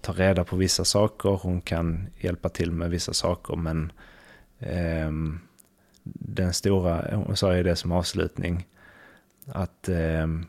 ta 0.00 0.12
reda 0.12 0.44
på 0.44 0.56
vissa 0.56 0.84
saker, 0.84 1.28
hon 1.42 1.60
kan 1.60 2.06
hjälpa 2.18 2.48
till 2.48 2.72
med 2.72 2.90
vissa 2.90 3.12
saker, 3.12 3.56
men 3.56 3.92
ehm, 4.60 5.40
den 6.14 6.54
stora, 6.54 7.16
hon 7.16 7.36
sa 7.36 7.56
ju 7.56 7.62
det 7.62 7.76
som 7.76 7.92
avslutning, 7.92 8.66
att 9.46 9.88
ehm, 9.88 10.46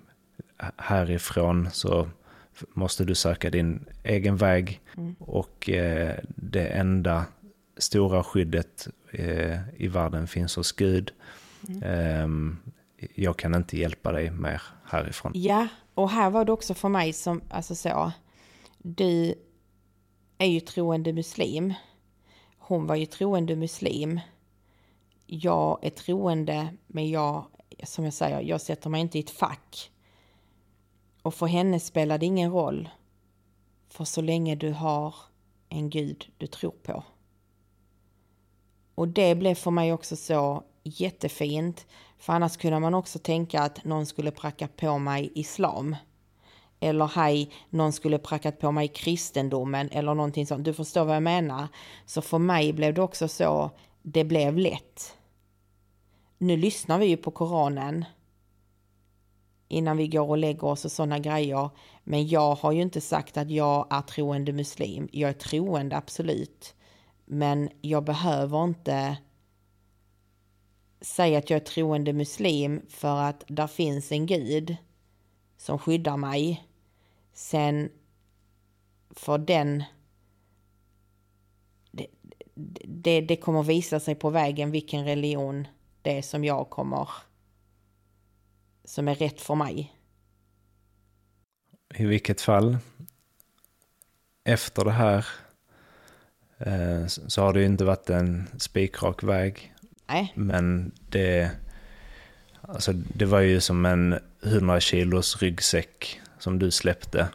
härifrån 0.77 1.69
så 1.71 2.09
måste 2.73 3.05
du 3.05 3.15
söka 3.15 3.49
din 3.49 3.85
egen 4.03 4.37
väg 4.37 4.81
Mm. 4.97 5.15
och 5.19 5.69
eh, 5.69 6.15
det 6.35 6.67
enda 6.67 7.25
stora 7.77 8.23
skyddet 8.23 8.87
eh, 9.11 9.59
i 9.77 9.87
världen 9.87 10.27
finns 10.27 10.55
hos 10.55 10.71
Gud. 10.71 11.11
Mm. 11.67 11.83
Ehm, 11.83 12.57
jag 13.15 13.37
kan 13.37 13.55
inte 13.55 13.77
hjälpa 13.77 14.11
dig 14.11 14.31
mer 14.31 14.61
härifrån. 14.85 15.31
Ja, 15.35 15.67
och 15.93 16.09
här 16.09 16.29
var 16.29 16.45
det 16.45 16.51
också 16.51 16.73
för 16.73 16.89
mig 16.89 17.13
som, 17.13 17.41
alltså 17.49 17.75
så, 17.75 18.11
du 18.77 19.33
är 20.37 20.47
ju 20.47 20.59
troende 20.59 21.13
muslim. 21.13 21.73
Hon 22.57 22.87
var 22.87 22.95
ju 22.95 23.05
troende 23.05 23.55
muslim. 23.55 24.19
Jag 25.31 25.79
är 25.81 25.89
troende, 25.89 26.67
men 26.87 27.09
jag, 27.09 27.45
som 27.83 28.05
jag 28.05 28.13
säger, 28.13 28.41
jag 28.41 28.61
sätter 28.61 28.89
mig 28.89 29.01
inte 29.01 29.17
i 29.17 29.21
ett 29.21 29.29
fack. 29.29 29.91
Och 31.21 31.33
för 31.33 31.45
henne 31.45 31.79
spelar 31.79 32.17
det 32.17 32.25
ingen 32.25 32.51
roll. 32.51 32.89
För 33.89 34.05
så 34.05 34.21
länge 34.21 34.55
du 34.55 34.71
har 34.71 35.15
en 35.69 35.89
gud 35.89 36.31
du 36.37 36.47
tror 36.47 36.71
på. 36.71 37.03
Och 38.95 39.07
det 39.07 39.35
blev 39.35 39.55
för 39.55 39.71
mig 39.71 39.93
också 39.93 40.15
så 40.15 40.63
jättefint. 40.83 41.87
För 42.17 42.33
annars 42.33 42.57
kunde 42.57 42.79
man 42.79 42.93
också 42.93 43.19
tänka 43.19 43.61
att 43.61 43.83
någon 43.83 44.05
skulle 44.05 44.31
pracka 44.31 44.67
på 44.67 44.97
mig 44.97 45.31
islam. 45.35 45.95
Eller 46.79 47.07
hej, 47.07 47.51
någon 47.69 47.93
skulle 47.93 48.17
prackat 48.17 48.59
på 48.59 48.71
mig 48.71 48.87
kristendomen 48.87 49.89
eller 49.91 50.13
någonting 50.13 50.47
sånt. 50.47 50.65
Du 50.65 50.73
förstår 50.73 51.05
vad 51.05 51.15
jag 51.15 51.23
menar. 51.23 51.67
Så 52.05 52.21
för 52.21 52.37
mig 52.37 52.73
blev 52.73 52.93
det 52.93 53.01
också 53.01 53.27
så, 53.27 53.71
det 54.01 54.23
blev 54.23 54.57
lätt. 54.57 55.18
Nu 56.41 56.57
lyssnar 56.57 56.99
vi 56.99 57.05
ju 57.05 57.17
på 57.17 57.31
Koranen 57.31 58.05
innan 59.67 59.97
vi 59.97 60.07
går 60.07 60.29
och 60.29 60.37
lägger 60.37 60.63
oss 60.63 60.85
och 60.85 60.91
sådana 60.91 61.19
grejer. 61.19 61.69
Men 62.03 62.27
jag 62.27 62.55
har 62.55 62.71
ju 62.71 62.81
inte 62.81 63.01
sagt 63.01 63.37
att 63.37 63.51
jag 63.51 63.87
är 63.89 64.01
troende 64.01 64.53
muslim. 64.53 65.09
Jag 65.11 65.29
är 65.29 65.33
troende, 65.33 65.97
absolut. 65.97 66.75
Men 67.25 67.69
jag 67.81 68.03
behöver 68.03 68.63
inte 68.63 69.17
säga 71.01 71.37
att 71.37 71.49
jag 71.49 71.57
är 71.61 71.65
troende 71.65 72.13
muslim 72.13 72.81
för 72.89 73.21
att 73.21 73.43
där 73.47 73.67
finns 73.67 74.11
en 74.11 74.25
gud 74.25 74.75
som 75.57 75.79
skyddar 75.79 76.17
mig. 76.17 76.67
Sen 77.33 77.91
för 79.09 79.37
den 79.37 79.83
det, 81.91 82.07
det, 82.83 83.21
det 83.21 83.35
kommer 83.35 83.63
visa 83.63 83.99
sig 83.99 84.15
på 84.15 84.29
vägen 84.29 84.71
vilken 84.71 85.05
religion 85.05 85.67
det 86.01 86.21
som 86.21 86.43
jag 86.43 86.69
kommer 86.69 87.09
som 88.83 89.07
är 89.07 89.15
rätt 89.15 89.41
för 89.41 89.55
mig. 89.55 89.95
I 91.95 92.05
vilket 92.05 92.41
fall, 92.41 92.77
efter 94.43 94.85
det 94.85 94.91
här 94.91 95.25
eh, 96.57 97.05
så 97.07 97.41
har 97.41 97.53
det 97.53 97.59
ju 97.59 97.65
inte 97.65 97.85
varit 97.85 98.09
en 98.09 98.47
spikrak 98.57 99.23
väg. 99.23 99.73
Nej, 100.07 100.33
Men 100.35 100.91
det, 101.09 101.51
alltså 102.61 102.93
det 102.93 103.25
var 103.25 103.39
ju 103.39 103.59
som 103.61 103.85
en 103.85 104.19
100 104.43 104.79
kilos 104.79 105.41
ryggsäck 105.41 106.21
som 106.39 106.59
du 106.59 106.71
släppte. 106.71 107.27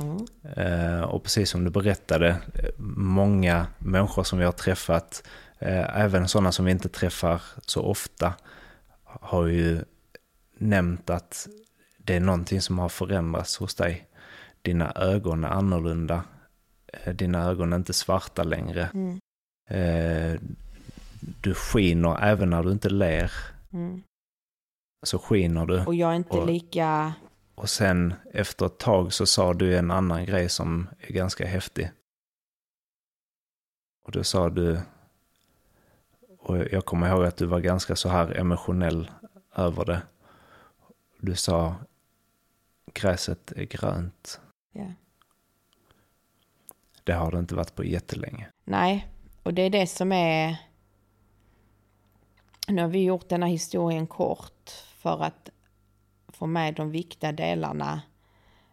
Mm. 0.00 0.26
Eh, 0.56 1.00
och 1.00 1.22
precis 1.22 1.50
som 1.50 1.64
du 1.64 1.70
berättade, 1.70 2.28
eh, 2.28 2.70
många 2.96 3.66
människor 3.78 4.24
som 4.24 4.38
vi 4.38 4.44
har 4.44 4.52
träffat, 4.52 5.22
även 5.58 6.28
sådana 6.28 6.52
som 6.52 6.64
vi 6.64 6.70
inte 6.70 6.88
träffar 6.88 7.42
så 7.66 7.82
ofta, 7.82 8.34
har 9.04 9.46
ju 9.46 9.84
nämnt 10.58 11.10
att 11.10 11.48
det 11.98 12.16
är 12.16 12.20
någonting 12.20 12.60
som 12.60 12.78
har 12.78 12.88
förändrats 12.88 13.56
hos 13.56 13.74
dig. 13.74 14.08
Dina 14.62 14.92
ögon 14.92 15.44
är 15.44 15.48
annorlunda. 15.48 16.24
Eh, 16.92 17.14
Dina 17.14 17.44
ögon 17.44 17.72
är 17.72 17.76
inte 17.76 17.92
svarta 17.92 18.42
längre. 18.42 18.90
Mm. 18.94 19.20
Eh, 19.70 20.40
du 21.40 21.54
skiner 21.54 22.18
även 22.22 22.50
när 22.50 22.62
du 22.62 22.72
inte 22.72 22.88
ler. 22.88 23.32
Mm. 23.72 24.02
Så 25.06 25.18
skiner 25.18 25.66
du. 25.66 25.84
Och 25.84 25.94
jag 25.94 26.10
är 26.10 26.16
inte 26.16 26.36
Och- 26.36 26.46
lika... 26.46 27.14
Och 27.54 27.70
sen 27.70 28.14
efter 28.32 28.66
ett 28.66 28.78
tag 28.78 29.12
så 29.12 29.26
sa 29.26 29.54
du 29.54 29.76
en 29.78 29.90
annan 29.90 30.24
grej 30.24 30.48
som 30.48 30.88
är 31.00 31.12
ganska 31.12 31.46
häftig. 31.46 31.90
Och 34.04 34.12
då 34.12 34.24
sa 34.24 34.50
du, 34.50 34.80
och 36.46 36.58
jag 36.72 36.84
kommer 36.84 37.08
ihåg 37.08 37.24
att 37.24 37.36
du 37.36 37.46
var 37.46 37.60
ganska 37.60 37.96
så 37.96 38.08
här 38.08 38.40
emotionell 38.40 39.10
över 39.54 39.84
det. 39.84 40.02
Du 41.18 41.34
sa 41.34 41.74
gräset 42.94 43.52
är 43.52 43.64
grönt. 43.64 44.40
Ja. 44.72 44.92
Det 47.04 47.12
har 47.12 47.30
det 47.32 47.38
inte 47.38 47.54
varit 47.54 47.74
på 47.74 47.84
jättelänge. 47.84 48.48
Nej, 48.64 49.08
och 49.42 49.54
det 49.54 49.62
är 49.62 49.70
det 49.70 49.86
som 49.86 50.12
är... 50.12 50.56
Nu 52.68 52.82
har 52.82 52.88
vi 52.88 53.04
gjort 53.04 53.28
den 53.28 53.42
här 53.42 53.50
historien 53.50 54.06
kort 54.06 54.70
för 54.96 55.22
att 55.22 55.50
få 56.28 56.46
med 56.46 56.74
de 56.74 56.90
viktiga 56.90 57.32
delarna. 57.32 58.02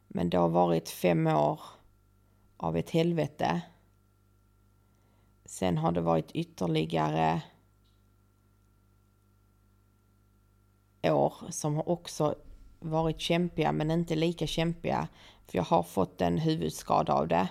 Men 0.08 0.30
det 0.30 0.38
har 0.38 0.50
varit 0.50 0.90
fem 0.90 1.28
år 1.28 1.60
av 2.58 2.78
ett 2.78 2.90
helvete. 2.90 3.62
Sen 5.46 5.78
har 5.78 5.92
det 5.92 6.02
varit 6.02 6.32
ytterligare 6.32 7.42
år 11.04 11.34
som 11.50 11.76
har 11.76 11.90
också 11.90 12.36
varit 12.80 13.20
kämpiga 13.20 13.72
men 13.72 13.92
inte 13.92 14.16
lika 14.16 14.48
kämpiga. 14.48 15.08
För 15.46 15.58
jag 15.58 15.64
har 15.64 15.84
fått 15.84 16.22
en 16.22 16.38
huvudskada 16.38 17.14
av 17.14 17.28
det. 17.28 17.48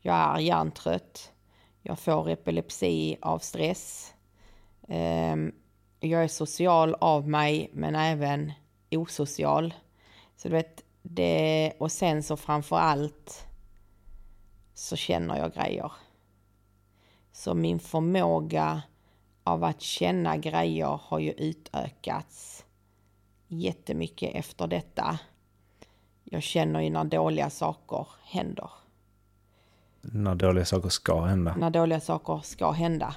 Jag 0.00 0.14
är 0.16 0.38
hjärntrött. 0.38 1.32
Jag 1.82 1.98
får 1.98 2.28
epilepsi 2.28 3.16
av 3.22 3.38
stress. 3.38 4.14
Ehm, 4.88 5.52
jag 6.00 6.24
är 6.24 6.28
social 6.28 6.96
av 7.00 7.28
mig 7.28 7.70
men 7.72 7.94
även 7.94 8.52
osocial. 8.90 9.74
Så 10.36 10.48
du 10.48 10.54
vet, 10.54 10.84
det, 11.02 11.72
och 11.78 11.92
sen 11.92 12.22
så 12.22 12.36
framför 12.36 12.76
allt 12.76 13.46
så 14.74 14.96
känner 14.96 15.36
jag 15.36 15.54
grejer. 15.54 15.92
Så 17.32 17.54
min 17.54 17.78
förmåga 17.78 18.82
av 19.44 19.64
att 19.64 19.80
känna 19.80 20.36
grejer 20.36 21.00
har 21.02 21.18
ju 21.18 21.32
utökats 21.32 22.59
jättemycket 23.50 24.34
efter 24.34 24.66
detta. 24.66 25.18
Jag 26.24 26.42
känner 26.42 26.80
ju 26.80 26.90
när 26.90 27.04
dåliga 27.04 27.50
saker 27.50 28.06
händer. 28.24 28.70
När 30.00 30.34
dåliga 30.34 30.64
saker 30.64 30.88
ska 30.88 31.20
hända. 31.20 31.54
När 31.56 31.70
dåliga 31.70 32.00
saker 32.00 32.40
ska 32.44 32.70
hända. 32.70 33.14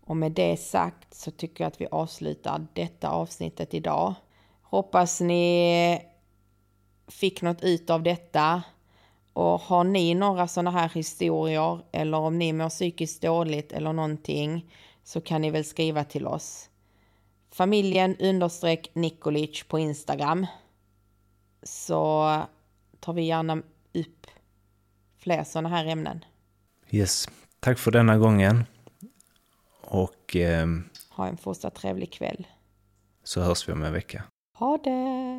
Och 0.00 0.16
med 0.16 0.32
det 0.32 0.56
sagt 0.56 1.14
så 1.14 1.30
tycker 1.30 1.64
jag 1.64 1.68
att 1.68 1.80
vi 1.80 1.86
avslutar 1.90 2.66
detta 2.72 3.08
avsnittet 3.08 3.74
idag. 3.74 4.14
Hoppas 4.62 5.20
ni 5.20 6.02
fick 7.08 7.42
något 7.42 7.62
ut 7.62 7.90
av 7.90 8.02
detta. 8.02 8.62
Och 9.32 9.60
har 9.60 9.84
ni 9.84 10.14
några 10.14 10.48
sådana 10.48 10.70
här 10.70 10.88
historier 10.88 11.80
eller 11.92 12.18
om 12.18 12.38
ni 12.38 12.52
mår 12.52 12.68
psykiskt 12.68 13.22
dåligt 13.22 13.72
eller 13.72 13.92
någonting 13.92 14.72
så 15.04 15.20
kan 15.20 15.40
ni 15.42 15.50
väl 15.50 15.64
skriva 15.64 16.04
till 16.04 16.26
oss. 16.26 16.68
Familjen 17.52 18.16
understreck 18.20 18.90
Nikolic 18.94 19.62
på 19.68 19.78
Instagram. 19.78 20.46
Så 21.62 22.26
tar 23.00 23.12
vi 23.12 23.22
gärna 23.22 23.56
upp 23.94 24.26
fler 25.18 25.44
sådana 25.44 25.68
här 25.68 25.86
ämnen. 25.86 26.24
Yes, 26.90 27.28
tack 27.60 27.78
för 27.78 27.90
denna 27.90 28.18
gången. 28.18 28.64
Och 29.80 30.36
eh, 30.36 30.66
Ha 31.10 31.26
en 31.28 31.36
fortsatt 31.36 31.74
trevlig 31.74 32.12
kväll. 32.12 32.46
så 33.24 33.40
hörs 33.40 33.68
vi 33.68 33.72
om 33.72 33.82
en 33.82 33.92
vecka. 33.92 34.22
Ha 34.58 34.78
det! 34.84 35.31